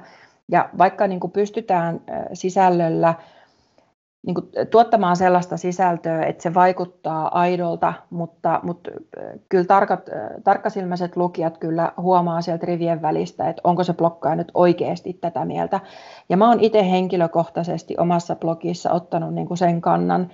Ja 0.51 0.69
vaikka 0.77 1.07
niin 1.07 1.19
kuin 1.19 1.31
pystytään 1.31 2.01
sisällöllä 2.33 3.13
niin 4.27 4.35
kuin, 4.35 4.47
tuottamaan 4.71 5.15
sellaista 5.15 5.57
sisältöä, 5.57 6.25
että 6.25 6.43
se 6.43 6.53
vaikuttaa 6.53 7.39
aidolta, 7.39 7.93
mutta, 8.09 8.59
mutta 8.63 8.91
kyllä 9.49 9.65
tarkat, 9.65 10.09
tarkkasilmäiset 10.43 11.17
lukijat 11.17 11.57
kyllä 11.57 11.91
huomaa 11.97 12.41
sieltä 12.41 12.65
rivien 12.65 13.01
välistä, 13.01 13.49
että 13.49 13.61
onko 13.63 13.83
se 13.83 13.93
blokkaaja 13.93 14.35
nyt 14.35 14.51
oikeasti 14.53 15.13
tätä 15.13 15.45
mieltä. 15.45 15.79
Ja 16.29 16.37
mä 16.37 16.49
oon 16.49 16.59
itse 16.59 16.91
henkilökohtaisesti 16.91 17.95
omassa 17.97 18.35
blogissa 18.35 18.91
ottanut 18.91 19.33
niin 19.33 19.47
kuin 19.47 19.57
sen 19.57 19.81
kannan, 19.81 20.31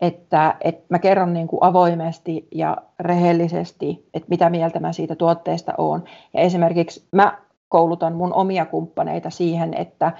että, 0.00 0.54
että 0.60 0.84
mä 0.88 0.98
kerron 0.98 1.32
niin 1.32 1.48
kuin 1.48 1.62
avoimesti 1.62 2.48
ja 2.54 2.76
rehellisesti, 3.00 4.08
että 4.14 4.28
mitä 4.28 4.50
mieltä 4.50 4.80
mä 4.80 4.92
siitä 4.92 5.16
tuotteesta 5.16 5.72
oon. 5.78 6.04
Ja 6.34 6.40
esimerkiksi 6.40 7.08
mä 7.12 7.38
koulutan 7.68 8.14
mun 8.14 8.34
omia 8.34 8.66
kumppaneita 8.66 9.30
siihen, 9.30 9.74
että 9.74 10.12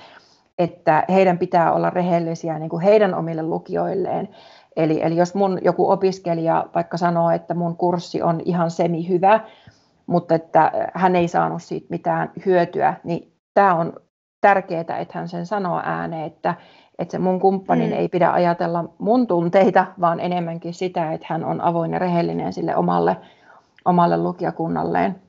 että 0.60 1.04
heidän 1.08 1.38
pitää 1.38 1.72
olla 1.72 1.90
rehellisiä 1.90 2.58
niin 2.58 2.70
kuin 2.70 2.82
heidän 2.82 3.14
omille 3.14 3.42
lukijoilleen. 3.42 4.28
Eli, 4.76 5.02
eli 5.02 5.16
jos 5.16 5.34
mun 5.34 5.58
joku 5.62 5.90
opiskelija 5.90 6.66
vaikka 6.74 6.96
sanoo, 6.96 7.30
että 7.30 7.54
mun 7.54 7.76
kurssi 7.76 8.22
on 8.22 8.40
ihan 8.44 8.70
semi 8.70 9.08
hyvä, 9.08 9.40
mutta 10.06 10.34
että 10.34 10.72
hän 10.94 11.16
ei 11.16 11.28
saanut 11.28 11.62
siitä 11.62 11.86
mitään 11.90 12.32
hyötyä, 12.46 12.94
niin 13.04 13.32
tämä 13.54 13.74
on 13.74 13.92
tärkeää, 14.40 14.80
että 14.80 15.18
hän 15.18 15.28
sen 15.28 15.46
sanoo 15.46 15.80
ääneen, 15.84 16.26
että, 16.26 16.54
että 16.98 17.12
se 17.12 17.18
mun 17.18 17.40
kumppanin 17.40 17.90
mm. 17.90 17.96
ei 17.96 18.08
pidä 18.08 18.32
ajatella 18.32 18.84
mun 18.98 19.26
tunteita, 19.26 19.86
vaan 20.00 20.20
enemmänkin 20.20 20.74
sitä, 20.74 21.12
että 21.12 21.26
hän 21.30 21.44
on 21.44 21.60
avoin 21.60 21.92
ja 21.92 21.98
rehellinen 21.98 22.52
sille 22.52 22.76
omalle, 22.76 23.16
omalle 23.84 24.16
lukijakunnalleen. 24.16 25.22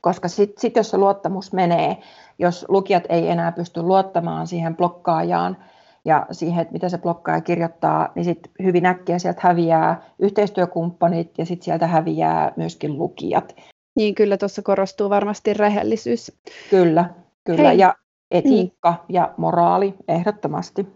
Koska 0.00 0.28
sitten 0.28 0.60
sit 0.60 0.76
jos 0.76 0.90
se 0.90 0.98
luottamus 0.98 1.52
menee, 1.52 1.96
jos 2.42 2.66
lukijat 2.68 3.04
ei 3.08 3.28
enää 3.28 3.52
pysty 3.52 3.82
luottamaan 3.82 4.46
siihen 4.46 4.76
blokkaajaan 4.76 5.56
ja 6.04 6.26
siihen, 6.30 6.62
että 6.62 6.72
mitä 6.72 6.88
se 6.88 6.98
blokkaaja 6.98 7.40
kirjoittaa, 7.40 8.12
niin 8.14 8.24
sitten 8.24 8.52
hyvin 8.62 8.86
äkkiä 8.86 9.18
sieltä 9.18 9.40
häviää 9.42 10.02
yhteistyökumppanit 10.18 11.38
ja 11.38 11.46
sitten 11.46 11.64
sieltä 11.64 11.86
häviää 11.86 12.52
myöskin 12.56 12.98
lukijat. 12.98 13.56
Niin, 13.96 14.14
kyllä 14.14 14.36
tuossa 14.36 14.62
korostuu 14.62 15.10
varmasti 15.10 15.54
rehellisyys. 15.54 16.32
Kyllä, 16.70 17.04
kyllä. 17.44 17.68
Hei. 17.68 17.78
Ja 17.78 17.94
etiikka 18.30 18.90
mm. 18.90 18.98
ja 19.08 19.34
moraali 19.36 19.94
ehdottomasti. 20.08 20.86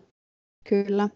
Kyllä. 0.68 1.08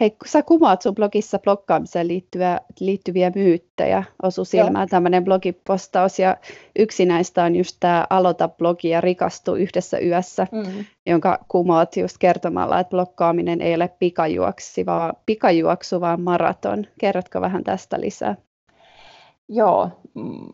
Hei, 0.00 0.10
kun 0.10 0.28
sä 0.28 0.42
kuvaat 0.42 0.82
sun 0.82 0.94
blogissa 0.94 1.38
blokkaamiseen 1.38 2.08
liittyviä, 2.08 2.60
liittyviä 2.80 3.32
myyttejä, 3.34 4.04
osu 4.22 4.44
silmään 4.44 4.88
tämmöinen 4.88 5.24
blogipostaus, 5.24 6.18
ja 6.18 6.36
yksi 6.78 7.06
näistä 7.06 7.44
on 7.44 7.56
just 7.56 7.76
tämä 7.80 8.06
Aloita 8.10 8.48
blogi 8.48 8.88
ja 8.88 9.00
rikastu 9.00 9.54
yhdessä 9.54 9.98
yössä, 9.98 10.46
mm. 10.52 10.84
jonka 11.06 11.38
kumoat 11.48 11.96
just 11.96 12.18
kertomalla, 12.18 12.80
että 12.80 12.90
blokkaaminen 12.90 13.60
ei 13.60 13.74
ole 13.74 13.90
pikajuoksi, 13.98 14.86
vaan, 14.86 15.12
pikajuoksu, 15.26 16.00
vaan 16.00 16.20
maraton. 16.20 16.86
Kerrotko 17.00 17.40
vähän 17.40 17.64
tästä 17.64 18.00
lisää? 18.00 18.36
Joo, 19.48 19.90
mm, 20.14 20.46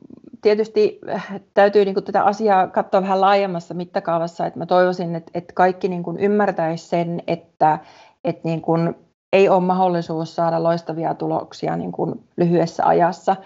tietysti 0.42 1.00
äh, 1.08 1.40
täytyy 1.54 1.84
niin 1.84 1.94
kuin, 1.94 2.04
tätä 2.04 2.24
asiaa 2.24 2.66
katsoa 2.66 3.02
vähän 3.02 3.20
laajemmassa 3.20 3.74
mittakaavassa, 3.74 4.46
että 4.46 4.58
mä 4.58 4.66
toivoisin, 4.66 5.14
että, 5.14 5.30
että 5.34 5.52
kaikki 5.54 5.88
niin 5.88 6.02
kuin, 6.02 6.18
ymmärtäisi 6.18 6.88
sen, 6.88 7.22
että, 7.26 7.78
että 8.24 8.48
niin 8.48 8.60
kuin, 8.60 8.94
ei 9.32 9.48
ole 9.48 9.60
mahdollisuus 9.60 10.36
saada 10.36 10.62
loistavia 10.62 11.14
tuloksia 11.14 11.76
niin 11.76 11.92
kuin 11.92 12.24
lyhyessä 12.36 12.86
ajassa. 12.86 13.36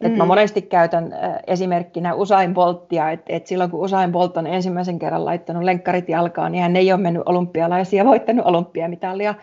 Mm. 0.00 0.06
Et 0.06 0.16
mä 0.16 0.24
mm. 0.24 0.28
monesti 0.28 0.62
käytän 0.62 1.14
esimerkkinä 1.46 2.14
Usain 2.14 2.54
Bolttia, 2.54 3.10
että 3.10 3.32
et 3.32 3.46
silloin 3.46 3.70
kun 3.70 3.80
Usain 3.80 4.12
Bolt 4.12 4.36
on 4.36 4.46
ensimmäisen 4.46 4.98
kerran 4.98 5.24
laittanut 5.24 5.62
lenkkarit 5.62 6.08
jalkaan, 6.08 6.52
niin 6.52 6.62
hän 6.62 6.76
ei 6.76 6.92
ole 6.92 7.00
mennyt 7.00 7.22
olympialaisia 7.26 7.98
ja 8.02 8.04
voittanut 8.04 8.46
olympiamitalia. 8.46 9.34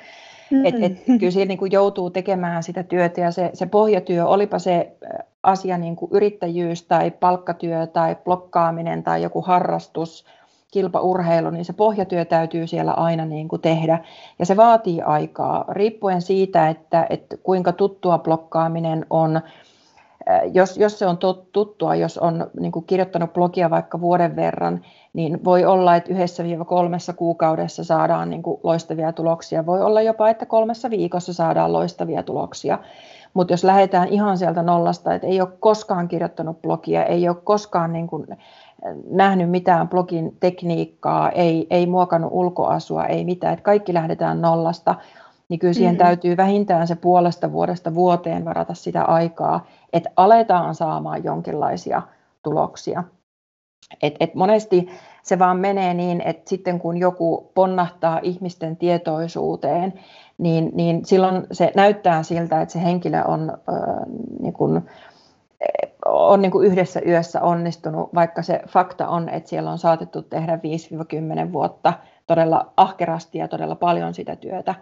Mm. 0.51 0.65
Et, 0.65 0.75
et, 0.81 1.03
kyllä 1.19 1.31
siinä 1.31 1.47
niin 1.47 1.57
kuin 1.57 1.71
joutuu 1.71 2.09
tekemään 2.09 2.63
sitä 2.63 2.83
työtä 2.83 3.21
ja 3.21 3.31
se, 3.31 3.49
se 3.53 3.65
pohjatyö, 3.65 4.25
olipa 4.25 4.59
se 4.59 4.97
asia 5.43 5.77
niin 5.77 5.95
kuin 5.95 6.11
yrittäjyys 6.11 6.83
tai 6.83 7.11
palkkatyö 7.11 7.87
tai 7.87 8.15
blokkaaminen 8.23 9.03
tai 9.03 9.21
joku 9.21 9.41
harrastus, 9.41 10.25
kilpaurheilu, 10.71 11.49
niin 11.49 11.65
se 11.65 11.73
pohjatyö 11.73 12.25
täytyy 12.25 12.67
siellä 12.67 12.91
aina 12.91 13.25
niin 13.25 13.47
kuin 13.47 13.61
tehdä. 13.61 14.03
Ja 14.39 14.45
se 14.45 14.57
vaatii 14.57 15.01
aikaa, 15.01 15.65
riippuen 15.69 16.21
siitä, 16.21 16.69
että, 16.69 17.07
että 17.09 17.37
kuinka 17.37 17.71
tuttua 17.71 18.17
blokkaaminen 18.19 19.05
on. 19.09 19.41
jos, 20.53 20.77
jos 20.77 20.99
se 20.99 21.07
on 21.07 21.17
tuttua, 21.51 21.95
jos 21.95 22.17
on 22.17 22.47
niin 22.59 22.71
kuin 22.71 22.85
kirjoittanut 22.85 23.33
blogia 23.33 23.69
vaikka 23.69 24.01
vuoden 24.01 24.35
verran, 24.35 24.81
niin 25.13 25.43
voi 25.43 25.65
olla, 25.65 25.95
että 25.95 26.11
yhdessä 26.13 26.43
viiva 26.43 26.65
kolmessa 26.65 27.13
kuukaudessa 27.13 27.83
saadaan 27.83 28.29
niin 28.29 28.43
kuin 28.43 28.59
loistavia 28.63 29.11
tuloksia. 29.11 29.65
Voi 29.65 29.81
olla 29.81 30.01
jopa, 30.01 30.29
että 30.29 30.45
kolmessa 30.45 30.89
viikossa 30.89 31.33
saadaan 31.33 31.73
loistavia 31.73 32.23
tuloksia. 32.23 32.79
Mutta 33.37 33.53
jos 33.53 33.63
lähdetään 33.63 34.07
ihan 34.07 34.37
sieltä 34.37 34.63
nollasta, 34.63 35.13
että 35.13 35.27
ei 35.27 35.41
ole 35.41 35.49
koskaan 35.59 36.07
kirjoittanut 36.07 36.61
blogia, 36.61 37.05
ei 37.05 37.29
ole 37.29 37.37
koskaan 37.43 37.93
niin 37.93 38.07
kuin 38.07 38.27
nähnyt 39.09 39.49
mitään 39.49 39.89
blogin 39.89 40.37
tekniikkaa, 40.39 41.29
ei, 41.29 41.67
ei 41.69 41.87
muokannut 41.87 42.31
ulkoasua, 42.33 43.05
ei 43.05 43.25
mitään, 43.25 43.53
että 43.53 43.63
kaikki 43.63 43.93
lähdetään 43.93 44.41
nollasta, 44.41 44.95
niin 45.49 45.59
kyllä 45.59 45.73
siihen 45.73 45.93
mm-hmm. 45.93 46.05
täytyy 46.05 46.37
vähintään 46.37 46.87
se 46.87 46.95
puolesta 46.95 47.51
vuodesta 47.51 47.95
vuoteen 47.95 48.45
varata 48.45 48.73
sitä 48.73 49.03
aikaa, 49.03 49.65
että 49.93 50.09
aletaan 50.15 50.75
saamaan 50.75 51.23
jonkinlaisia 51.23 52.01
tuloksia. 52.43 53.03
Et, 54.01 54.15
et 54.19 54.35
monesti 54.35 54.89
se 55.23 55.39
vaan 55.39 55.57
menee 55.57 55.93
niin, 55.93 56.21
että 56.21 56.49
sitten 56.49 56.79
kun 56.79 56.97
joku 56.97 57.51
ponnahtaa 57.53 58.19
ihmisten 58.23 58.77
tietoisuuteen, 58.77 59.93
niin, 60.37 60.71
niin 60.73 61.05
silloin 61.05 61.47
se 61.51 61.71
näyttää 61.75 62.23
siltä, 62.23 62.61
että 62.61 62.73
se 62.73 62.83
henkilö 62.83 63.23
on, 63.23 63.49
äh, 63.49 64.05
niin 64.39 64.53
kuin, 64.53 64.89
on 66.05 66.41
niin 66.41 66.51
kuin 66.51 66.67
yhdessä 66.67 67.01
yössä 67.07 67.41
onnistunut, 67.41 68.13
vaikka 68.15 68.41
se 68.41 68.61
fakta 68.67 69.07
on, 69.07 69.29
että 69.29 69.49
siellä 69.49 69.71
on 69.71 69.77
saatettu 69.77 70.21
tehdä 70.21 70.59
5-10 71.47 71.51
vuotta 71.53 71.93
todella 72.27 72.73
ahkerasti 72.77 73.37
ja 73.37 73.47
todella 73.47 73.75
paljon 73.75 74.13
sitä 74.13 74.35
työtä. 74.35 74.75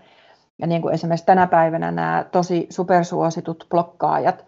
Ja 0.60 0.68
niin 0.68 0.82
kuin 0.82 0.94
esimerkiksi 0.94 1.26
tänä 1.26 1.48
päivänä 1.48 1.92
nämä 1.92 2.26
tosi 2.32 2.68
supersuositut 2.70 3.68
blokkaajat, 3.70 4.46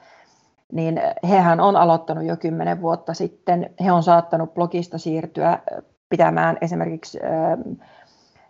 niin 0.72 1.02
hehän 1.30 1.60
on 1.60 1.76
aloittanut 1.76 2.24
jo 2.24 2.38
kymmenen 2.38 2.82
vuotta 2.82 3.14
sitten. 3.14 3.70
He 3.84 3.92
on 3.92 4.04
saattanut 4.04 4.54
blogista 4.54 4.98
siirtyä 4.98 5.60
pitämään 6.10 6.58
esimerkiksi 6.62 7.20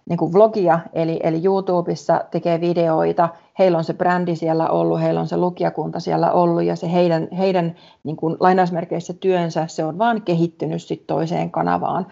niin 0.10 0.18
kuin 0.18 0.34
vlogia, 0.34 0.80
eli, 0.94 1.20
eli 1.24 1.42
YouTubessa 1.46 2.22
tekee 2.32 2.62
videoita, 2.62 3.30
heillä 3.60 3.78
on 3.78 3.84
se 3.84 3.94
brändi 3.94 4.36
siellä 4.36 4.70
ollut, 4.70 5.02
heillä 5.02 5.20
on 5.20 5.28
se 5.28 5.38
lukijakunta 5.38 6.00
siellä 6.00 6.32
ollut, 6.32 6.64
ja 6.64 6.76
se 6.76 6.92
heidän, 6.92 7.28
heidän 7.38 7.76
niin 8.04 8.16
kuin 8.16 8.38
lainausmerkeissä 8.40 9.14
työnsä, 9.14 9.68
se 9.68 9.86
on 9.86 9.98
vaan 9.98 10.22
kehittynyt 10.22 10.82
sit 10.82 11.08
toiseen 11.08 11.52
kanavaan. 11.52 12.08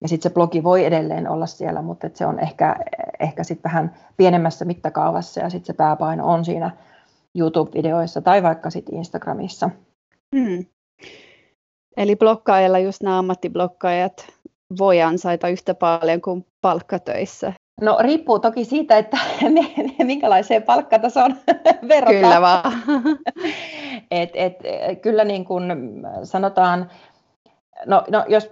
Ja 0.00 0.08
sitten 0.08 0.30
se 0.30 0.34
blogi 0.34 0.64
voi 0.64 0.84
edelleen 0.84 1.30
olla 1.30 1.46
siellä, 1.46 1.82
mutta 1.82 2.10
se 2.14 2.26
on 2.26 2.38
ehkä, 2.38 2.76
ehkä 3.20 3.44
sitten 3.44 3.70
vähän 3.70 3.94
pienemmässä 4.16 4.64
mittakaavassa, 4.64 5.40
ja 5.40 5.50
sitten 5.50 5.66
se 5.66 5.72
pääpaino 5.72 6.26
on 6.26 6.44
siinä 6.44 6.70
YouTube-videoissa 7.38 8.20
tai 8.20 8.42
vaikka 8.42 8.70
sitten 8.70 8.94
Instagramissa. 8.94 9.70
Hmm. 10.36 10.64
Eli 11.96 12.16
blokkaajilla 12.16 12.78
just 12.78 13.02
nämä 13.02 13.18
ammattiblokkaajat 13.18 14.26
voi 14.78 15.02
ansaita 15.02 15.48
yhtä 15.48 15.74
paljon 15.74 16.20
kuin 16.20 16.46
palkkatöissä? 16.60 17.52
No 17.80 17.98
riippuu 18.00 18.38
toki 18.38 18.64
siitä, 18.64 18.98
että 18.98 19.18
minkälaiseen 20.04 20.62
palkkatasoon 20.62 21.36
verrataan. 21.88 22.20
Kyllä 22.20 22.40
vaan. 22.40 22.72
et, 24.10 24.30
et, 24.34 24.54
kyllä 25.02 25.24
niin 25.24 25.44
kuin 25.44 25.72
sanotaan, 26.22 26.90
no, 27.86 28.04
no 28.10 28.24
jos 28.28 28.50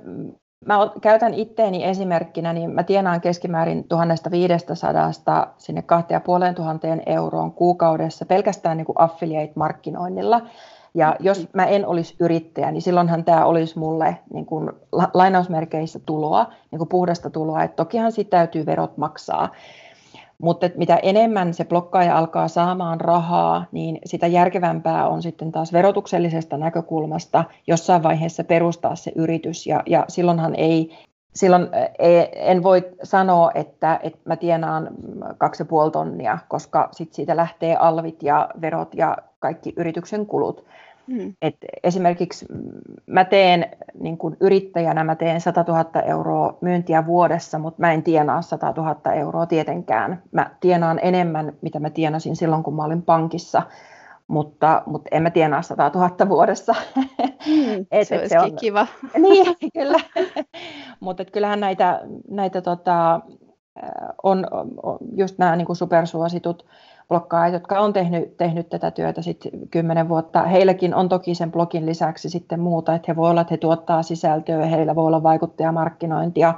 mä 0.65 0.79
käytän 1.01 1.35
itteeni 1.35 1.85
esimerkkinä, 1.85 2.53
niin 2.53 2.71
mä 2.71 2.83
tienaan 2.83 3.21
keskimäärin 3.21 3.89
1500 3.89 5.55
sinne 5.59 5.83
2500 5.83 6.97
euroon 7.07 7.53
kuukaudessa 7.53 8.27
pelkästään 8.27 8.77
niin 8.77 8.85
kuin 8.87 9.01
affiliate-markkinoinnilla. 9.01 10.43
Ja 10.95 11.17
jos 11.21 11.49
mä 11.53 11.67
en 11.67 11.87
olisi 11.87 12.17
yrittäjä, 12.21 12.71
niin 12.71 12.83
silloinhan 12.83 13.25
tämä 13.25 13.45
olisi 13.45 13.79
mulle 13.79 14.19
niin 14.33 14.47
kuin 14.47 14.73
lainausmerkeissä 15.15 15.99
tuloa, 16.07 16.53
niin 16.71 16.79
kuin 16.79 16.89
puhdasta 16.89 17.31
tuloa. 17.31 17.63
Et 17.63 17.77
tokihan 17.77 18.13
siitä 18.13 18.31
täytyy 18.31 18.67
verot 18.67 18.97
maksaa. 18.97 19.49
Mutta 20.43 20.71
mitä 20.77 20.97
enemmän 21.03 21.55
se 21.55 21.65
blokkaaja 21.65 22.19
alkaa 22.19 22.49
saamaan 22.49 23.01
rahaa, 23.01 23.65
niin 23.73 23.99
sitä 24.05 24.27
järkevämpää 24.27 25.09
on 25.09 25.23
sitten 25.23 25.53
taas 25.53 25.73
verotuksellisesta 25.73 26.57
näkökulmasta 26.57 27.45
jossain 27.67 28.03
vaiheessa 28.03 28.45
perustaa 28.45 28.97
se 28.97 29.13
yritys. 29.15 29.67
Ja, 29.67 29.83
ja 29.87 30.05
silloinhan 30.09 30.55
ei, 30.55 30.91
silloin 31.35 31.69
ei, 31.99 32.29
en 32.35 32.63
voi 32.63 32.89
sanoa, 33.03 33.51
että, 33.55 34.01
että 34.03 34.19
mä 34.25 34.37
tienaan 34.37 34.89
2,5 35.87 35.91
tonnia, 35.93 36.39
koska 36.49 36.89
sit 36.93 37.13
siitä 37.13 37.37
lähtee 37.37 37.77
alvit 37.77 38.23
ja 38.23 38.49
verot 38.61 38.95
ja 38.95 39.17
kaikki 39.39 39.73
yrityksen 39.77 40.27
kulut. 40.27 40.65
Hmm. 41.13 41.33
Et 41.43 41.57
esimerkiksi 41.85 42.47
mä 43.07 43.25
teen 43.25 43.67
niin 44.01 44.19
kun 44.19 44.37
yrittäjänä, 44.41 45.05
mä 45.05 45.15
teen 45.15 45.41
100 45.41 45.65
000 45.69 46.03
euroa 46.03 46.59
myyntiä 46.61 47.07
vuodessa, 47.07 47.59
mutta 47.59 47.81
mä 47.81 47.93
en 47.93 48.03
tienaa 48.03 48.43
100 48.43 48.75
000 48.77 49.13
euroa 49.13 49.47
tietenkään. 49.47 50.23
Mä 50.33 50.51
tienaan 50.61 51.01
enemmän, 51.03 51.53
mitä 51.61 51.81
mä 51.81 51.91
tienasin 51.91 52.37
silloin, 52.37 52.63
kun 52.63 52.77
mä 52.77 52.85
olin 52.85 53.03
pankissa, 53.03 53.63
mutta, 54.29 54.83
mutta 54.87 55.09
en 55.13 55.23
mä 55.23 55.31
tienaa 55.31 55.63
100 55.63 55.91
000 55.95 56.29
vuodessa. 56.29 56.75
Hmm, 57.47 57.87
et, 57.91 58.09
se, 58.09 58.17
et 58.17 58.29
se 58.29 58.41
on 58.41 58.57
kiva. 58.57 58.87
Niin, 59.23 59.57
kyllä. 59.75 59.99
mutta 61.01 61.25
kyllähän 61.25 61.61
näitä, 61.61 62.01
näitä 62.31 62.61
tota, 62.61 63.21
on, 64.23 64.47
on 64.83 64.99
just 65.17 65.39
nämä 65.39 65.57
niin 65.57 65.77
supersuositut 65.77 66.67
blokkaajat, 67.09 67.53
jotka 67.53 67.81
on 67.81 67.93
tehnyt, 67.93 68.37
tehnyt 68.37 68.69
tätä 68.69 68.91
työtä 68.91 69.23
sitten 69.23 69.53
kymmenen 69.71 70.09
vuotta. 70.09 70.43
Heilläkin 70.43 70.95
on 70.95 71.09
toki 71.09 71.35
sen 71.35 71.53
blogin 71.53 71.87
lisäksi 71.87 72.31
sitten 72.31 72.61
muuta, 72.61 72.95
että 72.95 73.07
he 73.09 73.17
voi 73.17 73.31
olla, 73.31 73.41
että 73.41 73.55
he 73.55 73.59
tuottaa 73.59 74.03
sisältöä, 74.03 74.67
heillä 74.67 74.95
voi 74.95 75.07
olla 75.07 75.23
vaikuttajamarkkinointia. 75.23 76.55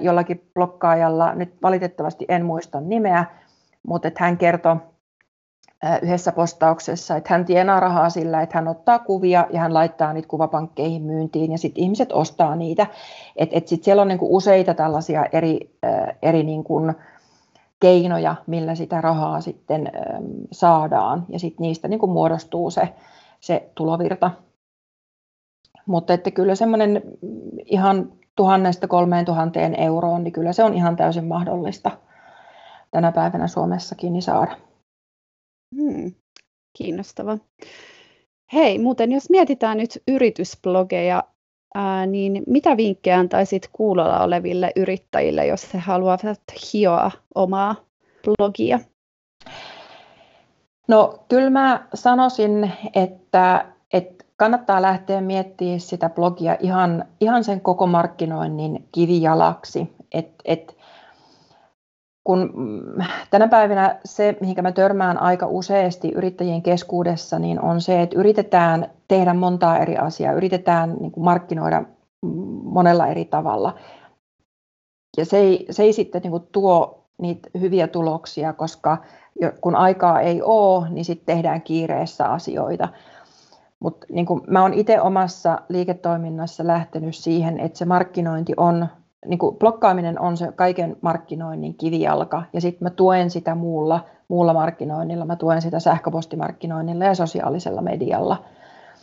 Jollakin 0.00 0.50
blokkaajalla, 0.54 1.34
nyt 1.34 1.54
valitettavasti 1.62 2.24
en 2.28 2.44
muista 2.44 2.80
nimeä, 2.80 3.24
mutta 3.86 4.08
että 4.08 4.24
hän 4.24 4.38
kertoi 4.38 4.76
yhdessä 6.02 6.32
postauksessa, 6.32 7.16
että 7.16 7.34
hän 7.34 7.44
tienaa 7.44 7.80
rahaa 7.80 8.10
sillä, 8.10 8.42
että 8.42 8.58
hän 8.58 8.68
ottaa 8.68 8.98
kuvia 8.98 9.46
ja 9.50 9.60
hän 9.60 9.74
laittaa 9.74 10.12
niitä 10.12 10.28
kuvapankkeihin 10.28 11.02
myyntiin 11.02 11.52
ja 11.52 11.58
sitten 11.58 11.82
ihmiset 11.82 12.12
ostaa 12.12 12.56
niitä. 12.56 12.86
Että 13.36 13.56
et 13.56 13.68
sitten 13.68 13.84
siellä 13.84 14.02
on 14.02 14.08
niinku 14.08 14.36
useita 14.36 14.74
tällaisia 14.74 15.26
eri, 15.32 15.76
eri 16.22 16.42
niinku, 16.42 16.80
keinoja, 17.80 18.36
millä 18.46 18.74
sitä 18.74 19.00
rahaa 19.00 19.40
sitten 19.40 19.92
saadaan 20.52 21.26
ja 21.28 21.38
sitten 21.38 21.62
niistä 21.62 21.88
niin 21.88 22.00
kuin 22.00 22.12
muodostuu 22.12 22.70
se, 22.70 22.94
se 23.40 23.70
tulovirta. 23.74 24.30
Mutta 25.86 26.14
että 26.14 26.30
kyllä 26.30 26.54
semmoinen 26.54 27.02
ihan 27.64 28.12
tuhannesta 28.36 28.88
kolmeen 28.88 29.24
tuhanteen 29.24 29.80
euroon, 29.80 30.24
niin 30.24 30.32
kyllä 30.32 30.52
se 30.52 30.64
on 30.64 30.74
ihan 30.74 30.96
täysin 30.96 31.24
mahdollista 31.24 31.90
tänä 32.90 33.12
päivänä 33.12 33.48
Suomessakin 33.48 34.12
niin 34.12 34.22
saada. 34.22 34.56
Hmm, 35.76 36.14
kiinnostava. 36.78 37.38
Hei, 38.52 38.78
muuten 38.78 39.12
jos 39.12 39.30
mietitään 39.30 39.78
nyt 39.78 40.02
yritysblogeja 40.08 41.24
ää, 41.76 42.06
niin 42.06 42.42
mitä 42.46 42.76
vinkkejä 42.76 43.18
antaisit 43.18 43.68
kuulolla 43.72 44.20
oleville 44.20 44.72
yrittäjille, 44.76 45.46
jos 45.46 45.74
he 45.74 45.78
haluavat 45.78 46.40
hioa 46.72 47.10
omaa 47.34 47.76
blogia? 48.24 48.78
No 50.88 51.24
kyllä 51.28 51.50
mä 51.50 51.86
sanoisin, 51.94 52.72
että, 52.94 53.66
että 53.92 54.24
kannattaa 54.36 54.82
lähteä 54.82 55.20
miettimään 55.20 55.80
sitä 55.80 56.08
blogia 56.10 56.56
ihan, 56.60 57.04
ihan 57.20 57.44
sen 57.44 57.60
koko 57.60 57.86
markkinoinnin 57.86 58.88
kivijalaksi. 58.92 59.96
Et, 60.12 60.28
et, 60.44 60.75
kun 62.26 62.52
tänä 63.30 63.48
päivänä 63.48 64.00
se, 64.04 64.36
mihin 64.40 64.56
mä 64.62 64.72
törmään 64.72 65.18
aika 65.18 65.46
useasti 65.46 66.12
yrittäjien 66.12 66.62
keskuudessa, 66.62 67.38
niin 67.38 67.60
on 67.60 67.80
se, 67.80 68.02
että 68.02 68.18
yritetään 68.18 68.90
tehdä 69.08 69.34
montaa 69.34 69.78
eri 69.78 69.96
asiaa, 69.96 70.32
yritetään 70.32 70.96
niin 71.00 71.12
kuin 71.12 71.24
markkinoida 71.24 71.82
monella 72.62 73.06
eri 73.06 73.24
tavalla. 73.24 73.74
Ja 75.16 75.24
se 75.24 75.38
ei, 75.38 75.66
se 75.70 75.82
ei 75.82 75.92
sitten 75.92 76.22
niin 76.22 76.30
kuin 76.30 76.42
tuo 76.52 77.04
niitä 77.18 77.50
hyviä 77.60 77.88
tuloksia, 77.88 78.52
koska 78.52 78.98
kun 79.60 79.76
aikaa 79.76 80.20
ei 80.20 80.42
ole, 80.42 80.88
niin 80.90 81.04
sitten 81.04 81.36
tehdään 81.36 81.62
kiireessä 81.62 82.24
asioita. 82.24 82.88
Mutta 83.80 84.06
niin 84.10 84.26
mä 84.46 84.62
olen 84.62 84.74
itse 84.74 85.00
omassa 85.00 85.58
liiketoiminnassa 85.68 86.66
lähtenyt 86.66 87.16
siihen, 87.16 87.60
että 87.60 87.78
se 87.78 87.84
markkinointi 87.84 88.52
on 88.56 88.86
niin 89.26 89.38
kuin 89.38 89.56
blokkaaminen 89.56 90.20
on 90.20 90.36
se 90.36 90.52
kaiken 90.52 90.96
markkinoinnin 91.00 91.74
kivijalka, 91.74 92.42
ja 92.52 92.60
sitten 92.60 92.86
mä 92.86 92.90
tuen 92.90 93.30
sitä 93.30 93.54
muulla, 93.54 94.04
muulla 94.28 94.54
markkinoinnilla, 94.54 95.24
mä 95.24 95.36
tuen 95.36 95.62
sitä 95.62 95.80
sähköpostimarkkinoinnilla 95.80 97.04
ja 97.04 97.14
sosiaalisella 97.14 97.82
medialla. 97.82 98.44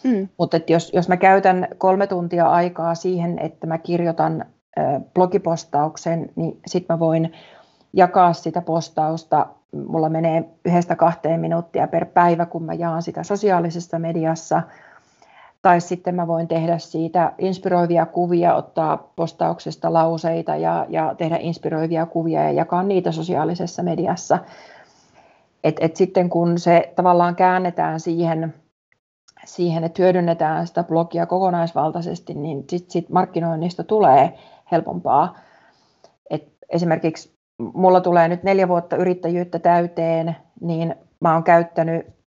Mm. 0.03 0.27
Mutta 0.37 0.59
jos, 0.67 0.93
jos 0.93 1.09
mä 1.09 1.17
käytän 1.17 1.67
kolme 1.77 2.07
tuntia 2.07 2.49
aikaa 2.49 2.95
siihen, 2.95 3.39
että 3.39 3.67
mä 3.67 3.77
kirjoitan 3.77 4.45
äh, 4.79 5.01
blogipostauksen, 5.13 6.29
niin 6.35 6.59
sitten 6.67 6.95
mä 6.95 6.99
voin 6.99 7.33
jakaa 7.93 8.33
sitä 8.33 8.61
postausta 8.61 9.47
mulla 9.73 10.09
menee 10.09 10.49
yhdestä 10.65 10.95
kahteen 10.95 11.39
minuuttia 11.39 11.87
per 11.87 12.05
päivä, 12.05 12.45
kun 12.45 12.63
mä 12.63 12.73
jaan 12.73 13.01
sitä 13.01 13.23
sosiaalisessa 13.23 13.99
mediassa. 13.99 14.61
Tai 15.63 15.81
sitten 15.81 16.15
mä 16.15 16.27
voin 16.27 16.47
tehdä 16.47 16.77
siitä 16.77 17.33
inspiroivia 17.37 18.05
kuvia, 18.05 18.55
ottaa 18.55 19.11
postauksesta 19.15 19.93
lauseita 19.93 20.55
ja, 20.55 20.85
ja 20.89 21.15
tehdä 21.17 21.37
inspiroivia 21.39 22.05
kuvia 22.05 22.43
ja 22.43 22.51
jakaa 22.51 22.83
niitä 22.83 23.11
sosiaalisessa 23.11 23.83
mediassa. 23.83 24.39
Et, 25.63 25.75
et 25.79 25.95
sitten 25.95 26.29
kun 26.29 26.59
se 26.59 26.93
tavallaan 26.95 27.35
käännetään 27.35 27.99
siihen, 27.99 28.53
siihen, 29.45 29.83
että 29.83 30.03
hyödynnetään 30.03 30.67
sitä 30.67 30.83
blogia 30.83 31.25
kokonaisvaltaisesti, 31.25 32.33
niin 32.33 32.63
sitten 32.69 32.91
sit 32.91 33.09
markkinoinnista 33.09 33.83
tulee 33.83 34.33
helpompaa. 34.71 35.37
Et 36.29 36.57
esimerkiksi 36.69 37.37
mulla 37.73 38.01
tulee 38.01 38.27
nyt 38.27 38.43
neljä 38.43 38.67
vuotta 38.67 38.95
yrittäjyyttä 38.95 39.59
täyteen, 39.59 40.35
niin 40.61 40.95
mä 41.19 41.33
oon 41.33 41.43
käyttänyt 41.43 42.22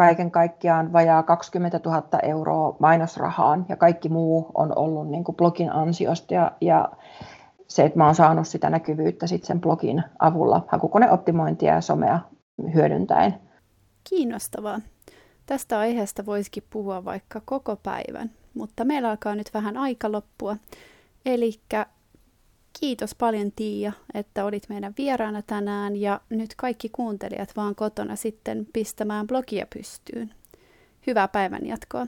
kaiken 0.00 0.30
kaikkiaan 0.30 0.92
vajaa 0.92 1.22
20 1.22 1.80
000 1.84 2.02
euroa 2.22 2.76
mainosrahaan 2.78 3.66
ja 3.68 3.76
kaikki 3.76 4.08
muu 4.08 4.50
on 4.54 4.78
ollut 4.78 5.08
niin 5.08 5.24
kuin 5.24 5.36
blogin 5.36 5.72
ansiosta 5.72 6.34
ja, 6.34 6.52
ja 6.60 6.88
se, 7.68 7.84
että 7.84 7.98
mä 7.98 8.06
oon 8.06 8.14
saanut 8.14 8.48
sitä 8.48 8.70
näkyvyyttä 8.70 9.26
sitten 9.26 9.46
sen 9.46 9.60
blogin 9.60 10.02
avulla 10.18 10.64
hakukoneoptimointia 10.68 11.74
ja 11.74 11.80
somea 11.80 12.18
hyödyntäen. 12.74 13.34
Kiinnostavaa. 14.10 14.80
Tästä 15.46 15.78
aiheesta 15.78 16.26
voisikin 16.26 16.62
puhua 16.70 17.04
vaikka 17.04 17.40
koko 17.44 17.76
päivän, 17.76 18.30
mutta 18.54 18.84
meillä 18.84 19.10
alkaa 19.10 19.34
nyt 19.34 19.50
vähän 19.54 19.76
aika 19.76 20.12
loppua. 20.12 20.56
Eli 21.26 21.52
kiitos 22.80 23.14
paljon 23.14 23.52
Tiia, 23.52 23.92
että 24.14 24.44
olit 24.44 24.68
meidän 24.68 24.94
vieraana 24.98 25.42
tänään 25.42 25.96
ja 25.96 26.20
nyt 26.30 26.54
kaikki 26.56 26.88
kuuntelijat 26.88 27.56
vaan 27.56 27.74
kotona 27.74 28.16
sitten 28.16 28.66
pistämään 28.72 29.26
blogia 29.26 29.66
pystyyn. 29.74 30.34
Hyvää 31.06 31.28
päivänjatkoa. 31.28 32.06